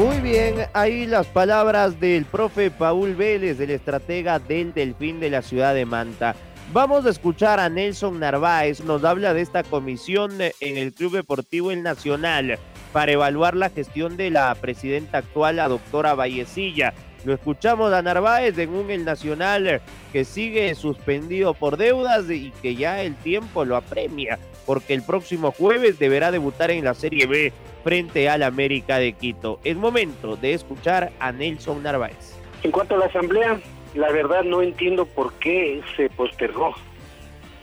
Muy 0.00 0.18
bien, 0.20 0.54
ahí 0.72 1.04
las 1.04 1.26
palabras 1.26 2.00
del 2.00 2.24
profe 2.24 2.70
Paul 2.70 3.14
Vélez, 3.14 3.58
del 3.58 3.68
estratega 3.68 4.38
del 4.38 4.72
Delfín 4.72 5.20
de 5.20 5.28
la 5.28 5.42
ciudad 5.42 5.74
de 5.74 5.84
Manta. 5.84 6.34
Vamos 6.72 7.04
a 7.04 7.10
escuchar 7.10 7.60
a 7.60 7.68
Nelson 7.68 8.18
Narváez, 8.18 8.80
nos 8.80 9.04
habla 9.04 9.34
de 9.34 9.42
esta 9.42 9.62
comisión 9.62 10.40
en 10.40 10.78
el 10.78 10.94
Club 10.94 11.16
Deportivo 11.16 11.70
El 11.70 11.82
Nacional 11.82 12.58
para 12.94 13.12
evaluar 13.12 13.54
la 13.54 13.68
gestión 13.68 14.16
de 14.16 14.30
la 14.30 14.54
presidenta 14.54 15.18
actual, 15.18 15.56
la 15.56 15.68
doctora 15.68 16.14
Vallecilla. 16.14 16.94
Lo 17.26 17.34
escuchamos 17.34 17.92
a 17.92 18.00
Narváez 18.00 18.56
en 18.56 18.70
un 18.70 18.90
El 18.90 19.04
Nacional 19.04 19.82
que 20.14 20.24
sigue 20.24 20.74
suspendido 20.76 21.52
por 21.52 21.76
deudas 21.76 22.30
y 22.30 22.54
que 22.62 22.74
ya 22.74 23.02
el 23.02 23.16
tiempo 23.16 23.66
lo 23.66 23.76
apremia, 23.76 24.38
porque 24.64 24.94
el 24.94 25.02
próximo 25.02 25.52
jueves 25.52 25.98
deberá 25.98 26.30
debutar 26.30 26.70
en 26.70 26.86
la 26.86 26.94
Serie 26.94 27.26
B 27.26 27.52
frente 27.82 28.28
al 28.28 28.42
América 28.42 28.98
de 28.98 29.12
Quito. 29.12 29.60
Es 29.64 29.76
momento 29.76 30.36
de 30.36 30.54
escuchar 30.54 31.12
a 31.18 31.32
Nelson 31.32 31.82
Narváez. 31.82 32.36
En 32.62 32.70
cuanto 32.70 32.94
a 32.94 32.98
la 32.98 33.06
asamblea, 33.06 33.60
la 33.94 34.10
verdad 34.12 34.44
no 34.44 34.62
entiendo 34.62 35.06
por 35.06 35.32
qué 35.34 35.82
se 35.96 36.10
postergó. 36.10 36.74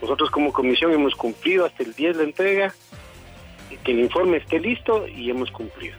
Nosotros 0.02 0.30
como 0.30 0.52
comisión 0.52 0.92
hemos 0.92 1.14
cumplido 1.14 1.66
hasta 1.66 1.82
el 1.82 1.94
10 1.94 2.16
la 2.16 2.22
entrega, 2.24 2.74
que 3.84 3.92
el 3.92 4.00
informe 4.00 4.38
esté 4.38 4.60
listo 4.60 5.06
y 5.06 5.30
hemos 5.30 5.50
cumplido. 5.50 5.96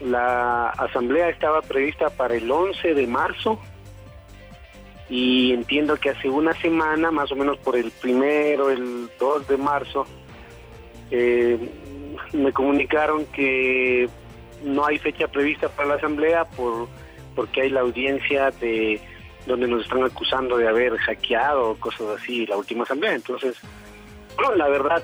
la 0.00 0.70
asamblea 0.70 1.28
estaba 1.28 1.60
prevista 1.62 2.08
para 2.10 2.34
el 2.34 2.50
11 2.50 2.94
de 2.94 3.06
marzo 3.06 3.60
y 5.08 5.52
entiendo 5.52 5.96
que 5.96 6.10
hace 6.10 6.30
una 6.30 6.52
semana, 6.54 7.10
más 7.10 7.30
o 7.32 7.36
menos 7.36 7.58
por 7.58 7.76
el 7.76 7.90
primero, 7.90 8.70
el 8.70 9.10
2 9.18 9.48
de 9.48 9.56
marzo, 9.56 10.06
eh, 11.10 11.58
me 12.32 12.52
comunicaron 12.52 13.26
que 13.26 14.08
no 14.62 14.86
hay 14.86 14.98
fecha 14.98 15.28
prevista 15.28 15.68
para 15.68 15.90
la 15.90 15.94
asamblea 15.96 16.44
por 16.44 16.88
porque 17.34 17.62
hay 17.62 17.70
la 17.70 17.80
audiencia 17.80 18.50
de 18.52 19.00
donde 19.46 19.66
nos 19.66 19.82
están 19.82 20.02
acusando 20.02 20.56
de 20.56 20.68
haber 20.68 20.96
hackeado 20.96 21.74
cosas 21.76 22.20
así 22.20 22.46
la 22.46 22.56
última 22.56 22.84
asamblea. 22.84 23.14
Entonces, 23.14 23.56
la 24.56 24.68
verdad, 24.68 25.02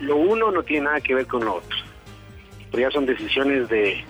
lo 0.00 0.16
uno 0.16 0.50
no 0.50 0.62
tiene 0.62 0.84
nada 0.84 1.00
que 1.00 1.14
ver 1.14 1.26
con 1.26 1.44
lo 1.44 1.56
otro. 1.56 1.76
Pero 2.70 2.88
ya 2.88 2.90
son 2.90 3.06
decisiones 3.06 3.68
de 3.68 4.04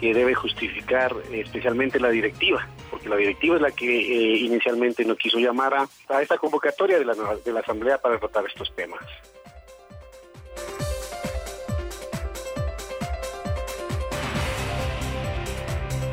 que 0.00 0.14
debe 0.14 0.34
justificar 0.34 1.14
especialmente 1.32 2.00
la 2.00 2.10
directiva, 2.10 2.66
porque 2.90 3.08
la 3.08 3.16
directiva 3.16 3.56
es 3.56 3.62
la 3.62 3.70
que 3.70 3.86
eh, 3.86 4.36
inicialmente 4.38 5.04
no 5.04 5.14
quiso 5.14 5.38
llamar 5.38 5.74
a, 5.74 5.88
a 6.08 6.22
esta 6.22 6.38
convocatoria 6.38 6.98
de 6.98 7.04
la, 7.04 7.14
de 7.14 7.52
la 7.52 7.60
asamblea 7.60 7.98
para 7.98 8.18
tratar 8.18 8.44
estos 8.46 8.74
temas. 8.74 9.00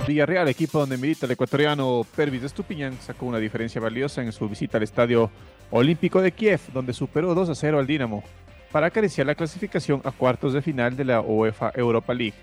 Villarreal, 0.09 0.47
equipo 0.47 0.79
donde 0.79 0.97
milita 0.97 1.27
el 1.27 1.33
ecuatoriano 1.33 2.03
Pervis 2.15 2.41
Estupiñán, 2.41 2.99
sacó 2.99 3.27
una 3.27 3.37
diferencia 3.37 3.79
valiosa 3.79 4.23
en 4.23 4.31
su 4.31 4.49
visita 4.49 4.77
al 4.77 4.83
Estadio 4.83 5.29
Olímpico 5.69 6.19
de 6.19 6.31
Kiev, 6.31 6.59
donde 6.73 6.93
superó 6.93 7.35
2 7.35 7.49
a 7.49 7.53
0 7.53 7.77
al 7.77 7.85
Dinamo 7.85 8.23
para 8.71 8.87
acariciar 8.87 9.27
la 9.27 9.35
clasificación 9.35 10.01
a 10.03 10.11
cuartos 10.11 10.53
de 10.53 10.63
final 10.63 10.97
de 10.97 11.05
la 11.05 11.21
UEFA 11.21 11.71
Europa 11.75 12.15
League. 12.15 12.33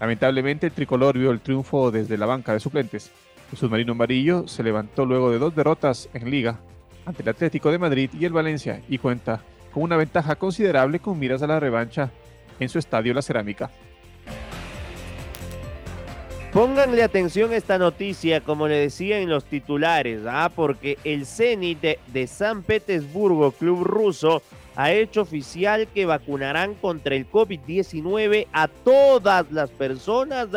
Lamentablemente, 0.00 0.68
el 0.68 0.72
tricolor 0.72 1.18
vio 1.18 1.30
el 1.30 1.40
triunfo 1.40 1.90
desde 1.90 2.16
la 2.16 2.24
banca 2.24 2.54
de 2.54 2.60
suplentes. 2.60 3.10
El 3.52 3.58
submarino 3.58 3.92
amarillo 3.92 4.48
se 4.48 4.62
levantó 4.62 5.04
luego 5.04 5.30
de 5.30 5.38
dos 5.38 5.54
derrotas 5.54 6.08
en 6.14 6.30
Liga 6.30 6.58
ante 7.04 7.22
el 7.22 7.28
Atlético 7.28 7.70
de 7.70 7.78
Madrid 7.78 8.08
y 8.18 8.24
el 8.24 8.32
Valencia 8.32 8.80
y 8.88 8.96
cuenta 8.96 9.42
con 9.74 9.82
una 9.82 9.98
ventaja 9.98 10.36
considerable 10.36 11.00
con 11.00 11.18
miras 11.18 11.42
a 11.42 11.46
la 11.46 11.60
revancha 11.60 12.10
en 12.58 12.70
su 12.70 12.78
estadio 12.78 13.12
La 13.12 13.20
Cerámica. 13.20 13.70
Pónganle 16.52 17.04
atención 17.04 17.52
a 17.52 17.56
esta 17.56 17.78
noticia, 17.78 18.40
como 18.40 18.66
le 18.66 18.74
decía 18.74 19.20
en 19.20 19.28
los 19.28 19.44
titulares, 19.44 20.22
¿ah? 20.26 20.50
porque 20.52 20.98
el 21.04 21.24
Zenit 21.24 21.80
de, 21.80 21.98
de, 22.08 22.26
San 22.26 22.64
Petersburgo, 22.64 23.52
club 23.52 23.84
ruso, 23.84 24.42
ha 24.74 24.90
hecho 24.90 25.22
oficial 25.22 25.86
que 25.86 26.06
vacunarán 26.06 26.74
contra 26.74 27.14
el 27.14 27.30
COVID-19 27.30 28.48
a 28.52 28.66
todas 28.66 29.52
las 29.52 29.70
personas 29.70 30.48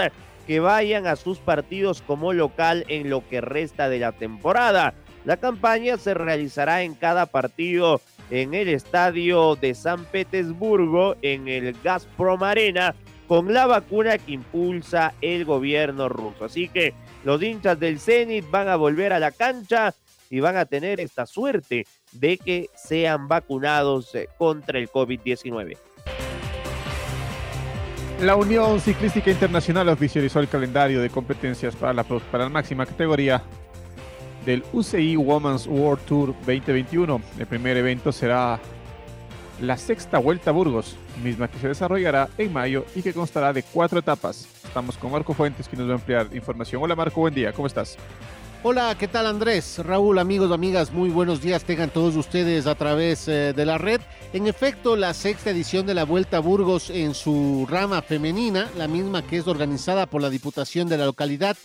que 0.47 0.59
vayan 0.59 1.05
a 1.05 1.15
sus 1.15 1.37
partidos 1.37 2.01
como 2.01 2.33
local 2.33 2.85
en 2.87 3.11
lo 3.11 3.27
que 3.27 3.39
resta 3.39 3.87
de 3.87 3.99
la 3.99 4.13
temporada. 4.13 4.95
La 5.25 5.37
campaña 5.37 5.97
se 5.97 6.15
realizará 6.15 6.81
en 6.81 6.95
cada 6.95 7.27
partido 7.27 8.01
en 8.31 8.55
el 8.55 8.67
estadio 8.67 9.55
de 9.55 9.75
San 9.75 10.05
Petersburgo, 10.05 11.15
en 11.21 11.47
el 11.47 11.75
Gazprom 11.83 12.41
Arena, 12.41 12.95
con 13.33 13.51
la 13.51 13.65
vacuna 13.65 14.19
que 14.19 14.33
impulsa 14.33 15.15
el 15.19 15.43
gobierno 15.43 16.07
ruso. 16.07 16.45
Así 16.45 16.69
que 16.69 16.93
los 17.23 17.41
hinchas 17.41 17.79
del 17.79 17.99
Zenit 17.99 18.47
van 18.51 18.67
a 18.67 18.75
volver 18.75 19.11
a 19.11 19.17
la 19.17 19.31
cancha 19.31 19.91
y 20.29 20.39
van 20.39 20.55
a 20.55 20.65
tener 20.65 20.99
esta 20.99 21.25
suerte 21.25 21.87
de 22.11 22.37
que 22.37 22.69
sean 22.75 23.27
vacunados 23.27 24.13
eh, 24.13 24.29
contra 24.37 24.77
el 24.77 24.87
COVID-19. 24.87 25.75
La 28.21 28.35
Unión 28.35 28.79
Ciclística 28.79 29.31
Internacional 29.31 29.89
oficializó 29.89 30.39
el 30.39 30.47
calendario 30.47 31.01
de 31.01 31.09
competencias 31.09 31.75
para 31.75 31.91
la, 31.91 32.03
para 32.03 32.43
la 32.43 32.49
máxima 32.51 32.85
categoría 32.85 33.41
del 34.45 34.63
UCI 34.73 35.17
Women's 35.17 35.65
World 35.65 36.05
Tour 36.05 36.35
2021. 36.45 37.19
El 37.39 37.47
primer 37.47 37.77
evento 37.77 38.11
será 38.11 38.59
la 39.59 39.77
sexta 39.77 40.17
Vuelta 40.17 40.49
a 40.49 40.53
Burgos, 40.53 40.95
misma 41.23 41.47
que 41.47 41.59
se 41.59 41.67
desarrollará 41.67 42.29
en 42.37 42.51
mayo 42.51 42.85
y 42.95 43.01
que 43.01 43.13
constará 43.13 43.53
de 43.53 43.63
cuatro 43.63 43.99
etapas. 43.99 44.47
Estamos 44.63 44.97
con 44.97 45.11
Marco 45.11 45.33
Fuentes, 45.33 45.67
que 45.67 45.77
nos 45.77 45.87
va 45.87 45.91
a 45.91 45.95
ampliar 45.95 46.27
información. 46.33 46.81
Hola 46.83 46.95
Marco, 46.95 47.21
buen 47.21 47.33
día, 47.33 47.53
¿cómo 47.53 47.67
estás? 47.67 47.97
Hola, 48.65 48.95
¿qué 48.97 49.09
tal 49.09 49.27
Andrés? 49.27 49.79
Raúl, 49.79 50.17
amigos, 50.19 50.49
amigas, 50.49 50.93
muy 50.93 51.09
buenos 51.09 51.41
días 51.41 51.65
tengan 51.65 51.89
todos 51.89 52.15
ustedes 52.15 52.65
a 52.65 52.75
través 52.75 53.27
eh, 53.27 53.51
de 53.53 53.65
la 53.65 53.77
red. 53.77 53.99
En 54.31 54.47
efecto, 54.47 54.95
la 54.95 55.13
sexta 55.13 55.49
edición 55.49 55.85
de 55.85 55.93
la 55.93 56.05
Vuelta 56.05 56.37
a 56.37 56.39
Burgos 56.39 56.89
en 56.89 57.13
su 57.13 57.67
rama 57.69 58.01
femenina, 58.01 58.69
la 58.77 58.87
misma 58.87 59.21
que 59.21 59.35
es 59.35 59.47
organizada 59.47 60.05
por 60.05 60.21
la 60.21 60.29
Diputación 60.29 60.87
de 60.87 60.97
la 60.97 61.05
localidad, 61.05 61.57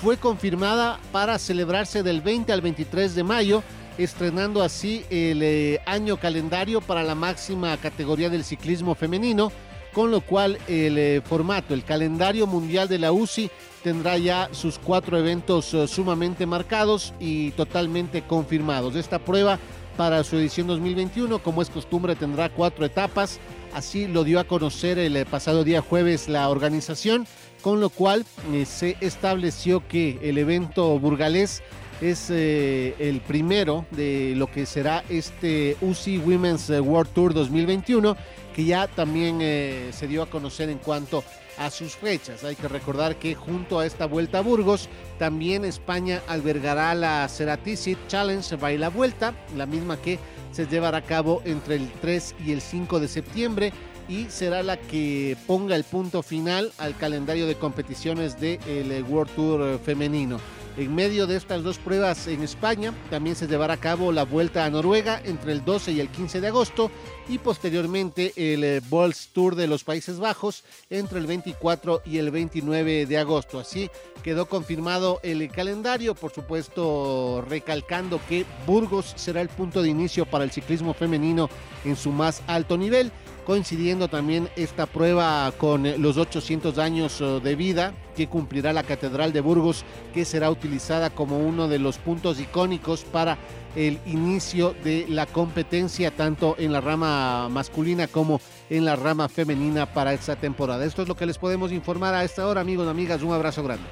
fue 0.00 0.16
confirmada 0.16 0.98
para 1.12 1.38
celebrarse 1.38 2.02
del 2.02 2.22
20 2.22 2.50
al 2.54 2.62
23 2.62 3.14
de 3.14 3.22
mayo 3.22 3.62
estrenando 3.98 4.62
así 4.62 5.04
el 5.10 5.42
eh, 5.42 5.80
año 5.86 6.18
calendario 6.18 6.80
para 6.80 7.02
la 7.02 7.14
máxima 7.14 7.76
categoría 7.76 8.28
del 8.28 8.44
ciclismo 8.44 8.94
femenino, 8.94 9.50
con 9.92 10.10
lo 10.10 10.20
cual 10.20 10.58
el 10.68 10.98
eh, 10.98 11.22
formato, 11.24 11.72
el 11.72 11.84
calendario 11.84 12.46
mundial 12.46 12.88
de 12.88 12.98
la 12.98 13.12
UCI 13.12 13.50
tendrá 13.82 14.18
ya 14.18 14.48
sus 14.52 14.78
cuatro 14.78 15.18
eventos 15.18 15.72
eh, 15.72 15.88
sumamente 15.88 16.44
marcados 16.44 17.14
y 17.18 17.52
totalmente 17.52 18.22
confirmados. 18.22 18.96
Esta 18.96 19.18
prueba 19.18 19.58
para 19.96 20.22
su 20.24 20.36
edición 20.36 20.66
2021, 20.66 21.38
como 21.38 21.62
es 21.62 21.70
costumbre, 21.70 22.16
tendrá 22.16 22.50
cuatro 22.50 22.84
etapas. 22.84 23.40
Así 23.72 24.06
lo 24.06 24.24
dio 24.24 24.40
a 24.40 24.44
conocer 24.44 24.98
el 24.98 25.24
pasado 25.26 25.64
día 25.64 25.80
jueves 25.80 26.28
la 26.28 26.48
organización, 26.48 27.26
con 27.62 27.80
lo 27.80 27.90
cual 27.90 28.24
se 28.66 28.96
estableció 29.00 29.86
que 29.86 30.18
el 30.22 30.38
evento 30.38 30.98
burgalés 30.98 31.62
es 32.00 32.28
eh, 32.30 32.94
el 32.98 33.20
primero 33.20 33.86
de 33.90 34.34
lo 34.36 34.50
que 34.50 34.66
será 34.66 35.04
este 35.08 35.76
UCI 35.80 36.18
Women's 36.18 36.70
World 36.70 37.12
Tour 37.12 37.34
2021, 37.34 38.16
que 38.54 38.64
ya 38.64 38.86
también 38.86 39.38
eh, 39.40 39.90
se 39.92 40.06
dio 40.06 40.22
a 40.22 40.30
conocer 40.30 40.68
en 40.68 40.78
cuanto 40.78 41.24
a 41.58 41.70
sus 41.70 41.96
fechas. 41.96 42.44
Hay 42.44 42.54
que 42.54 42.68
recordar 42.68 43.16
que 43.16 43.34
junto 43.34 43.78
a 43.78 43.86
esta 43.86 44.06
vuelta 44.06 44.38
a 44.38 44.42
Burgos, 44.42 44.88
también 45.18 45.64
España 45.64 46.22
albergará 46.28 46.94
la 46.94 47.26
Ceratici 47.28 47.96
Challenge 48.08 48.56
Baila 48.56 48.90
Vuelta, 48.90 49.34
la 49.56 49.66
misma 49.66 49.96
que 49.96 50.18
se 50.52 50.66
llevará 50.66 50.98
a 50.98 51.02
cabo 51.02 51.42
entre 51.44 51.76
el 51.76 51.90
3 52.00 52.34
y 52.46 52.52
el 52.52 52.60
5 52.60 53.00
de 53.00 53.08
septiembre 53.08 53.72
y 54.08 54.26
será 54.26 54.62
la 54.62 54.76
que 54.76 55.36
ponga 55.46 55.74
el 55.74 55.84
punto 55.84 56.22
final 56.22 56.72
al 56.78 56.96
calendario 56.96 57.46
de 57.46 57.56
competiciones 57.56 58.38
del 58.40 58.60
de 58.60 59.04
World 59.08 59.34
Tour 59.34 59.80
femenino. 59.80 60.38
En 60.76 60.94
medio 60.94 61.26
de 61.26 61.36
estas 61.36 61.62
dos 61.62 61.78
pruebas 61.78 62.26
en 62.26 62.42
España, 62.42 62.92
también 63.08 63.34
se 63.34 63.46
llevará 63.46 63.74
a 63.74 63.78
cabo 63.78 64.12
la 64.12 64.24
vuelta 64.24 64.66
a 64.66 64.70
Noruega 64.70 65.22
entre 65.24 65.52
el 65.52 65.64
12 65.64 65.92
y 65.92 66.00
el 66.00 66.10
15 66.10 66.42
de 66.42 66.48
agosto 66.48 66.90
y 67.30 67.38
posteriormente 67.38 68.34
el 68.36 68.62
eh, 68.62 68.82
Bols 68.86 69.28
Tour 69.32 69.54
de 69.54 69.68
los 69.68 69.84
Países 69.84 70.18
Bajos 70.18 70.64
entre 70.90 71.18
el 71.18 71.26
24 71.26 72.02
y 72.04 72.18
el 72.18 72.30
29 72.30 73.06
de 73.06 73.18
agosto. 73.18 73.58
Así 73.58 73.90
quedó 74.22 74.50
confirmado 74.50 75.18
el 75.22 75.50
calendario, 75.50 76.14
por 76.14 76.30
supuesto 76.30 77.42
recalcando 77.48 78.20
que 78.28 78.44
Burgos 78.66 79.14
será 79.16 79.40
el 79.40 79.48
punto 79.48 79.80
de 79.80 79.88
inicio 79.88 80.26
para 80.26 80.44
el 80.44 80.50
ciclismo 80.50 80.92
femenino 80.92 81.48
en 81.86 81.96
su 81.96 82.10
más 82.10 82.42
alto 82.46 82.76
nivel 82.76 83.10
coincidiendo 83.46 84.08
también 84.08 84.48
esta 84.56 84.86
prueba 84.86 85.50
con 85.56 85.86
eh, 85.86 85.96
los 85.98 86.18
800 86.18 86.78
años 86.78 87.20
eh, 87.20 87.40
de 87.42 87.54
vida 87.54 87.94
que 88.16 88.26
cumplirá 88.26 88.72
la 88.72 88.82
Catedral 88.82 89.32
de 89.32 89.40
Burgos, 89.40 89.84
que 90.12 90.24
será 90.24 90.50
utilizada 90.50 91.10
como 91.10 91.38
uno 91.38 91.68
de 91.68 91.78
los 91.78 91.98
puntos 91.98 92.40
icónicos 92.40 93.04
para 93.04 93.38
el 93.76 94.00
inicio 94.06 94.74
de 94.82 95.06
la 95.08 95.26
competencia, 95.26 96.10
tanto 96.10 96.56
en 96.58 96.72
la 96.72 96.80
rama 96.80 97.48
masculina 97.48 98.08
como 98.08 98.40
en 98.68 98.84
la 98.84 98.96
rama 98.96 99.28
femenina 99.28 99.86
para 99.86 100.12
esta 100.12 100.34
temporada. 100.34 100.84
Esto 100.84 101.02
es 101.02 101.08
lo 101.08 101.14
que 101.14 101.26
les 101.26 101.38
podemos 101.38 101.70
informar 101.70 102.14
a 102.14 102.24
esta 102.24 102.48
hora, 102.48 102.62
amigos 102.62 102.86
y 102.86 102.90
amigas. 102.90 103.22
Un 103.22 103.32
abrazo 103.32 103.62
grande. 103.62 103.84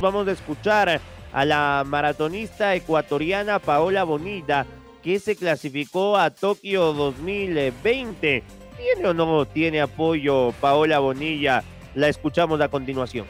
Vamos 0.00 0.26
a 0.26 0.32
escuchar 0.32 1.00
a 1.32 1.44
la 1.44 1.84
maratonista 1.86 2.74
ecuatoriana 2.74 3.58
Paola 3.60 4.02
Bonita 4.04 4.66
que 5.06 5.20
se 5.20 5.36
clasificó 5.36 6.16
a 6.16 6.30
Tokio 6.30 6.92
2020. 6.92 8.42
¿Tiene 8.76 9.08
o 9.08 9.14
no 9.14 9.46
tiene 9.46 9.80
apoyo 9.80 10.50
Paola 10.60 10.98
Bonilla? 10.98 11.62
La 11.94 12.08
escuchamos 12.08 12.60
a 12.60 12.68
continuación. 12.68 13.24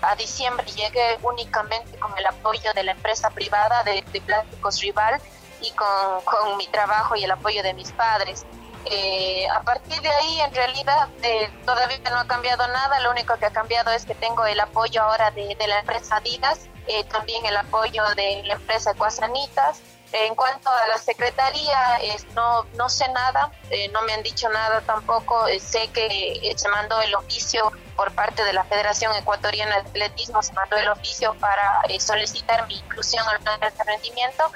A 0.00 0.14
diciembre 0.14 0.64
llegué 0.76 1.18
únicamente 1.24 1.98
con 1.98 2.16
el 2.16 2.24
apoyo 2.26 2.72
de 2.72 2.84
la 2.84 2.92
empresa 2.92 3.30
privada 3.30 3.82
de, 3.82 4.04
plásticos 4.20 4.80
rival 4.80 5.20
y 5.60 5.72
con, 5.72 5.88
con, 6.24 6.56
mi 6.56 6.68
trabajo 6.68 7.16
y 7.16 7.24
el 7.24 7.32
apoyo 7.32 7.64
de 7.64 7.74
mis 7.74 7.90
padres. 7.90 8.46
Eh, 8.88 9.44
a 9.48 9.62
partir 9.62 10.00
de 10.00 10.08
ahí, 10.08 10.40
en 10.40 10.54
realidad, 10.54 11.08
eh, 11.24 11.50
todavía 11.64 11.98
no 12.10 12.20
ha 12.20 12.28
cambiado 12.28 12.64
nada. 12.68 13.00
Lo 13.00 13.10
único 13.10 13.36
que 13.38 13.46
ha 13.46 13.52
cambiado 13.52 13.90
es 13.90 14.04
que 14.04 14.14
tengo 14.14 14.46
el 14.46 14.60
apoyo 14.60 15.02
ahora 15.02 15.32
de, 15.32 15.56
de 15.56 15.66
la 15.66 15.80
empresa 15.80 16.18
Adidas, 16.18 16.68
eh, 16.86 17.02
también 17.10 17.44
el 17.44 17.56
apoyo 17.56 18.04
de 18.14 18.44
la 18.44 18.54
empresa 18.54 18.92
Ecuasanitas 18.92 19.82
en 20.12 20.34
cuanto 20.34 20.70
a 20.70 20.86
la 20.88 20.98
secretaría, 20.98 21.98
no, 22.34 22.64
no 22.74 22.88
sé 22.88 23.08
nada, 23.08 23.50
eh, 23.70 23.88
no 23.88 24.02
me 24.02 24.12
han 24.12 24.22
dicho 24.22 24.48
nada 24.48 24.80
tampoco. 24.82 25.46
Eh, 25.48 25.60
sé 25.60 25.88
que 25.88 26.06
eh, 26.06 26.54
se 26.56 26.68
mandó 26.68 27.00
el 27.02 27.14
oficio 27.14 27.72
por 27.96 28.12
parte 28.12 28.44
de 28.44 28.52
la 28.52 28.64
Federación 28.64 29.14
Ecuatoriana 29.16 29.82
de 29.82 29.88
Atletismo, 29.88 30.42
se 30.42 30.52
mandó 30.52 30.76
el 30.76 30.88
oficio 30.88 31.34
para 31.40 31.82
solicitar 31.98 32.66
mi 32.66 32.78
inclusión 32.78 33.26
al 33.28 33.40
plan 33.40 33.58
de 33.58 33.84
rendimiento 33.84 34.52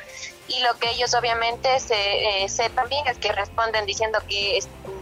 y 0.46 0.60
lo 0.60 0.74
que 0.78 0.90
ellos 0.90 1.14
obviamente 1.14 1.80
se, 1.80 2.46
sé 2.48 2.68
también 2.70 3.06
es 3.06 3.18
que 3.18 3.32
responden 3.32 3.86
diciendo 3.86 4.18
que 4.28 4.58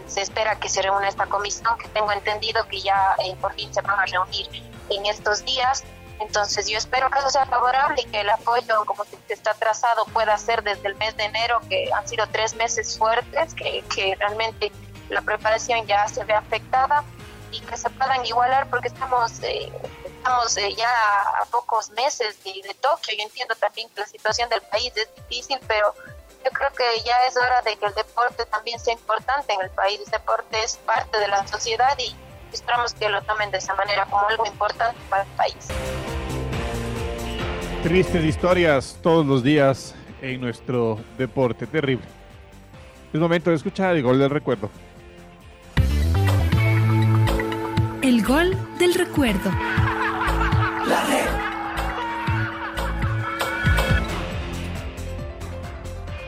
se 0.07 0.21
espera 0.21 0.57
que 0.57 0.69
se 0.69 0.81
reúna 0.81 1.09
esta 1.09 1.25
comisión, 1.25 1.77
que 1.77 1.89
tengo 1.89 2.11
entendido 2.11 2.65
que 2.67 2.79
ya 2.79 3.15
por 3.41 3.53
fin 3.55 3.73
se 3.73 3.81
van 3.81 3.99
a 3.99 4.05
reunir 4.05 4.47
en 4.89 5.05
estos 5.05 5.43
días. 5.43 5.83
Entonces 6.19 6.67
yo 6.67 6.77
espero 6.77 7.09
que 7.09 7.19
eso 7.19 7.29
sea 7.29 7.45
favorable 7.45 8.01
y 8.01 8.05
que 8.05 8.21
el 8.21 8.29
apoyo 8.29 8.85
como 8.85 9.05
está 9.27 9.53
trazado 9.53 10.05
pueda 10.05 10.37
ser 10.37 10.63
desde 10.63 10.87
el 10.89 10.95
mes 10.95 11.15
de 11.15 11.23
enero, 11.23 11.61
que 11.69 11.89
han 11.93 12.07
sido 12.07 12.27
tres 12.27 12.55
meses 12.55 12.97
fuertes, 12.97 13.53
que, 13.53 13.83
que 13.93 14.15
realmente 14.15 14.71
la 15.09 15.21
preparación 15.21 15.85
ya 15.87 16.07
se 16.07 16.23
ve 16.23 16.33
afectada 16.33 17.03
y 17.51 17.61
que 17.61 17.77
se 17.77 17.89
puedan 17.89 18.25
igualar 18.25 18.69
porque 18.69 18.89
estamos 18.89 19.39
eh, 19.41 19.71
estamos 20.05 20.57
eh, 20.57 20.73
ya 20.75 20.89
a 21.41 21.45
pocos 21.45 21.89
meses 21.91 22.43
de, 22.43 22.51
de, 22.67 22.73
Tokio. 22.75 23.15
Yo 23.17 23.23
entiendo 23.23 23.55
también 23.55 23.89
que 23.89 24.01
la 24.01 24.07
situación 24.07 24.49
del 24.49 24.61
país 24.61 24.91
es 24.95 25.09
difícil, 25.15 25.59
pero 25.67 25.93
yo 26.43 26.51
creo 26.51 26.71
que 26.73 27.01
ya 27.03 27.25
es 27.25 27.35
hora 27.37 27.61
de 27.61 27.75
que 27.77 27.85
el 27.85 27.93
deporte 27.93 28.45
también 28.45 28.79
sea 28.79 28.93
importante 28.93 29.53
en 29.53 29.61
el 29.61 29.69
país. 29.71 29.99
El 30.05 30.11
deporte 30.11 30.63
es 30.63 30.77
parte 30.77 31.17
de 31.17 31.27
la 31.27 31.47
sociedad 31.47 31.97
y 31.97 32.15
esperamos 32.51 32.93
que 32.93 33.09
lo 33.09 33.21
tomen 33.23 33.51
de 33.51 33.57
esa 33.57 33.73
manera 33.75 34.05
como 34.05 34.27
algo 34.27 34.45
importante 34.45 34.99
para 35.09 35.23
el 35.23 35.29
país. 35.29 35.67
Tristes 37.83 38.25
historias 38.25 38.99
todos 39.01 39.25
los 39.25 39.41
días 39.41 39.95
en 40.21 40.41
nuestro 40.41 40.99
deporte, 41.17 41.65
terrible. 41.65 42.05
Es 43.13 43.19
momento 43.19 43.51
de 43.51 43.55
escuchar 43.55 43.95
el 43.95 44.03
gol 44.03 44.19
del 44.19 44.29
recuerdo. 44.29 44.69
El 48.01 48.21
gol 48.21 48.53
del 48.77 48.93
recuerdo. 48.93 49.49
La 50.87 51.05
red. 51.05 51.29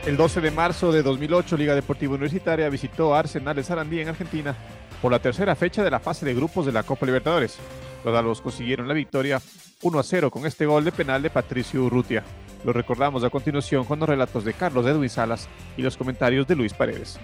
El 0.06 0.16
12 0.16 0.40
de 0.40 0.50
marzo 0.50 0.90
de 0.90 1.02
2008, 1.02 1.58
Liga 1.58 1.74
Deportiva 1.74 2.14
Universitaria 2.14 2.70
visitó 2.70 3.14
Arsenal 3.14 3.54
de 3.54 3.62
Sarandí 3.62 4.00
en 4.00 4.08
Argentina 4.08 4.56
por 5.02 5.12
la 5.12 5.18
tercera 5.18 5.54
fecha 5.54 5.84
de 5.84 5.90
la 5.90 6.00
fase 6.00 6.24
de 6.24 6.32
grupos 6.34 6.64
de 6.64 6.72
la 6.72 6.82
Copa 6.82 7.04
Libertadores. 7.04 7.58
Los 8.04 8.16
albos 8.16 8.42
consiguieron 8.42 8.88
la 8.88 8.94
victoria 8.94 9.38
1 9.82 9.98
a 9.98 10.02
0 10.02 10.30
con 10.30 10.44
este 10.46 10.66
gol 10.66 10.84
de 10.84 10.92
penal 10.92 11.22
de 11.22 11.30
Patricio 11.30 11.84
Urrutia. 11.84 12.22
Lo 12.64 12.72
recordamos 12.72 13.24
a 13.24 13.30
continuación 13.30 13.84
con 13.84 13.98
los 13.98 14.08
relatos 14.08 14.44
de 14.44 14.54
Carlos 14.54 14.86
Edwin 14.86 15.08
Salas 15.08 15.48
y 15.76 15.82
los 15.82 15.96
comentarios 15.96 16.46
de 16.46 16.56
Luis 16.56 16.74
Paredes. 16.74 17.18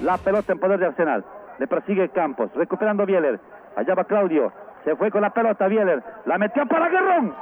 La 0.00 0.18
pelota 0.18 0.52
en 0.52 0.58
poder 0.58 0.78
de 0.78 0.86
Arsenal. 0.86 1.24
Le 1.58 1.66
persigue 1.66 2.08
Campos, 2.10 2.50
recuperando 2.54 3.06
Bieler. 3.06 3.40
Allá 3.76 3.94
va 3.94 4.04
Claudio. 4.04 4.52
Se 4.84 4.94
fue 4.96 5.10
con 5.10 5.22
la 5.22 5.30
pelota 5.30 5.68
Bieler. 5.68 6.02
La 6.26 6.38
metió 6.38 6.66
para 6.66 6.88
Guerrón. 6.88 7.34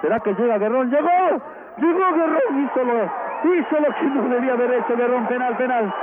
¿Será 0.00 0.20
que 0.20 0.32
llega 0.34 0.58
Guerrón? 0.58 0.90
¡Llegó! 0.90 1.42
¡Llegó 1.78 2.14
Guerrón! 2.14 2.64
Hizo 2.64 2.84
lo, 2.84 3.04
hizo 3.54 3.80
lo 3.80 3.94
que 3.94 4.06
no 4.06 4.34
debía 4.34 4.52
haber 4.54 4.72
hecho 4.72 4.96
Guerrón. 4.96 5.26
Penal, 5.28 5.56
penal. 5.56 5.94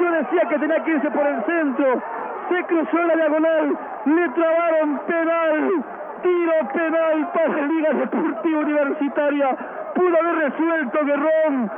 Yo 0.00 0.10
decía 0.10 0.48
que 0.48 0.58
tenía 0.58 0.82
que 0.84 0.90
irse 0.92 1.10
por 1.10 1.26
el 1.26 1.44
centro. 1.44 2.02
Se 2.48 2.64
cruzó 2.64 2.98
la 2.98 3.14
diagonal. 3.14 3.78
Le 4.06 4.28
trabaron 4.30 4.98
penal. 5.06 5.84
Tiro 6.22 6.72
penal 6.72 7.30
para 7.32 7.48
la 7.48 7.66
Liga 7.66 7.92
Deportiva 7.94 8.60
Universitaria. 8.60 9.56
Pudo 9.94 10.20
haber 10.20 10.50
resuelto 10.50 11.04
Guerrón 11.04 11.70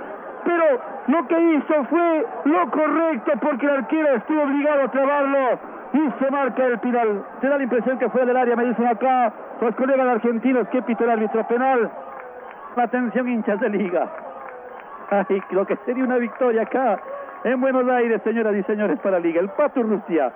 pero 0.45 0.81
lo 1.07 1.27
que 1.27 1.41
hizo 1.41 1.85
fue 1.85 2.27
lo 2.45 2.71
correcto 2.71 3.33
porque 3.41 3.67
el 3.67 3.73
arquero 3.73 4.15
estuvo 4.17 4.43
obligado 4.43 4.83
a 4.83 4.91
trabarlo 4.91 5.59
y 5.93 6.11
se 6.19 6.31
marca 6.31 6.67
el 6.67 6.79
penal. 6.79 7.25
Se 7.41 7.49
da 7.49 7.57
la 7.57 7.63
impresión 7.63 7.99
que 7.99 8.09
fue 8.11 8.27
del 8.27 8.37
área, 8.37 8.57
me 8.57 8.65
dicen 8.65 8.87
acá 8.87 9.33
los 9.61 9.75
colegas 9.75 10.07
argentinos 10.07 10.69
que 10.69 10.83
pitó 10.83 11.05
el 11.05 11.11
árbitro 11.11 11.47
penal. 11.47 11.91
Atención 12.77 13.29
hinchas 13.29 13.61
de 13.61 13.69
liga. 13.71 14.09
Ay, 15.11 15.43
lo 15.51 15.65
que 15.67 15.77
sería 15.85 16.05
una 16.05 16.17
victoria 16.17 16.63
acá 16.63 16.99
en 17.45 17.61
Buenos 17.61 17.89
Aires, 17.89 18.21
señoras 18.23 18.55
y 18.57 18.63
señores, 18.65 18.99
para 19.01 19.19
liga. 19.19 19.41
El 19.41 19.51
Pato 19.51 19.83
Rusia. 19.83 20.33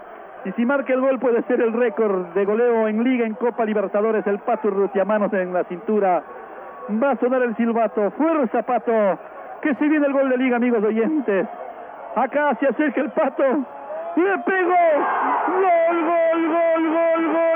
Y 0.49 0.53
si 0.53 0.65
marca 0.65 0.95
el 0.95 1.01
gol 1.01 1.19
puede 1.19 1.43
ser 1.43 1.61
el 1.61 1.75
récord 1.75 2.29
de 2.35 2.45
goleo 2.47 2.89
en 2.89 3.05
liga, 3.05 3.27
en 3.27 3.35
Copa 3.35 3.67
Libertadores. 3.67 4.27
El 4.27 4.39
Pato 4.39 4.71
Rusia, 4.71 5.05
manos 5.05 5.33
en 5.35 5.53
la 5.53 5.65
cintura. 5.65 6.23
Va 6.91 7.11
a 7.11 7.17
sonar 7.17 7.43
el 7.43 7.55
silbato. 7.57 8.11
Fuerza, 8.13 8.63
Pato 8.63 9.19
que 9.61 9.75
se 9.75 9.89
viene 9.89 10.07
el 10.07 10.13
gol 10.13 10.29
de 10.29 10.37
liga, 10.39 10.57
amigos 10.57 10.83
oyentes. 10.83 11.47
Acá 12.15 12.57
se 12.61 12.67
acerca 12.67 13.01
el 13.01 13.11
pato. 13.11 13.45
Le 14.17 14.39
pegó. 14.39 14.75
Gol, 15.49 16.05
gol, 16.05 16.49
gol, 16.49 16.91
gol, 16.93 17.33
gol, 17.33 17.48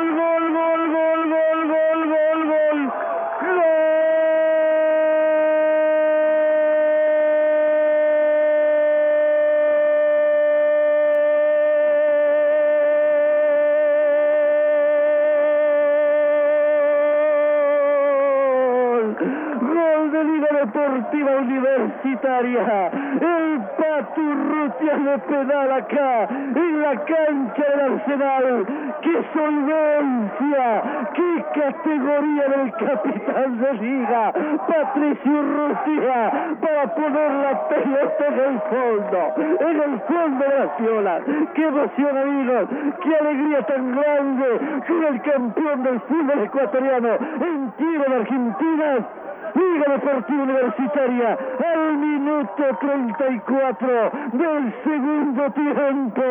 Universitaria. 21.20 22.90
El 23.20 23.60
Paturrutia 23.76 24.96
de 24.96 25.18
pedal 25.18 25.72
acá 25.72 26.28
en 26.30 26.82
la 26.82 27.04
cancha 27.04 27.62
del 27.62 27.80
Arsenal. 27.80 28.66
¡Qué 29.02 29.24
solvencia! 29.34 30.82
¡Qué 31.14 31.44
categoría 31.60 32.48
del 32.48 32.72
capitán 32.72 33.58
de 33.60 33.72
Liga! 33.74 34.32
Patricio 34.66 35.32
Urrutia 35.32 36.56
para 36.60 36.94
poner 36.94 37.30
la 37.30 37.68
pelota 37.68 38.26
en 38.28 38.38
el 38.38 38.60
fondo. 38.70 39.18
En 39.60 39.76
el 39.82 40.00
fondo 40.00 40.44
de 40.44 40.58
las 40.58 40.78
violas. 40.78 41.22
¡Qué 41.54 41.66
emoción, 41.66 42.16
amigos! 42.16 42.68
¡Qué 43.02 43.16
alegría 43.16 43.62
tan 43.66 43.96
grande! 43.96 44.60
Con 44.88 45.04
el 45.04 45.22
campeón 45.22 45.82
del 45.82 46.00
fútbol 46.00 46.38
ecuatoriano 46.44 47.08
en 47.08 47.72
tiro 47.72 48.04
de 48.04 48.16
Argentina. 48.16 49.06
Liga 49.54 49.92
Deportiva 49.92 50.42
Universitaria 50.42 51.38
al 51.58 51.96
minuto 51.96 52.62
34 52.80 54.10
del 54.32 54.74
segundo 54.84 55.50
tiempo. 55.52 56.22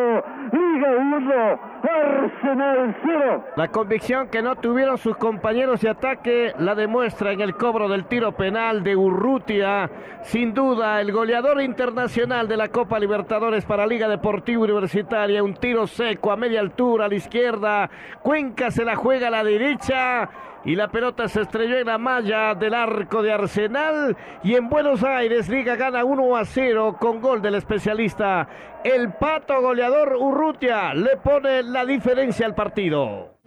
Liga 0.52 0.90
1, 0.98 1.60
Arsenal 1.82 2.96
0. 3.04 3.44
La 3.56 3.68
convicción 3.68 4.28
que 4.28 4.42
no 4.42 4.56
tuvieron 4.56 4.98
sus 4.98 5.16
compañeros 5.16 5.80
de 5.80 5.90
ataque 5.90 6.52
la 6.58 6.74
demuestra 6.74 7.32
en 7.32 7.40
el 7.40 7.54
cobro 7.54 7.88
del 7.88 8.06
tiro 8.06 8.32
penal 8.32 8.82
de 8.82 8.96
Urrutia. 8.96 9.90
Sin 10.22 10.54
duda, 10.54 11.00
el 11.00 11.12
goleador 11.12 11.60
internacional 11.62 12.48
de 12.48 12.56
la 12.56 12.68
Copa 12.68 12.98
Libertadores 12.98 13.64
para 13.64 13.86
Liga 13.86 14.08
Deportiva 14.08 14.62
Universitaria. 14.62 15.42
Un 15.42 15.54
tiro 15.54 15.86
seco 15.86 16.32
a 16.32 16.36
media 16.36 16.60
altura 16.60 17.06
a 17.06 17.08
la 17.08 17.14
izquierda. 17.14 17.90
Cuenca 18.22 18.70
se 18.70 18.84
la 18.84 18.96
juega 18.96 19.28
a 19.28 19.30
la 19.30 19.44
derecha 19.44 20.28
y 20.64 20.76
la 20.76 20.88
pelota 20.88 21.28
se 21.28 21.42
estrelló 21.42 21.78
en 21.78 21.86
la 21.86 21.98
malla 21.98 22.54
del 22.54 22.74
arco 22.74 23.22
de 23.22 23.32
Arsenal 23.32 24.16
y 24.44 24.54
en 24.54 24.68
Buenos 24.68 25.02
Aires 25.02 25.48
Liga 25.48 25.76
gana 25.76 26.04
1 26.04 26.36
a 26.36 26.44
0 26.44 26.96
con 27.00 27.20
gol 27.20 27.42
del 27.42 27.56
especialista. 27.56 28.48
El 28.84 29.12
pato 29.12 29.60
goleador 29.60 30.16
Urrutia 30.18 30.94
le 30.94 31.16
pone 31.16 31.62
la 31.62 31.84
diferencia 31.84 32.46
al 32.46 32.54
partido. 32.54 33.38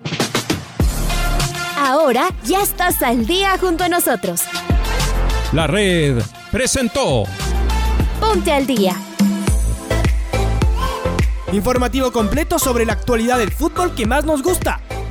Ahora 1.77 2.29
ya 2.43 2.61
estás 2.61 3.01
al 3.01 3.25
día 3.25 3.57
junto 3.57 3.83
a 3.83 3.89
nosotros. 3.89 4.43
La 5.51 5.67
red 5.67 6.21
presentó 6.51 7.23
Ponte 8.19 8.51
al 8.51 8.65
día. 8.65 8.93
Informativo 11.51 12.11
completo 12.11 12.59
sobre 12.59 12.85
la 12.85 12.93
actualidad 12.93 13.37
del 13.37 13.51
fútbol 13.51 13.93
que 13.93 14.05
más 14.05 14.25
nos 14.25 14.41
gusta, 14.41 14.81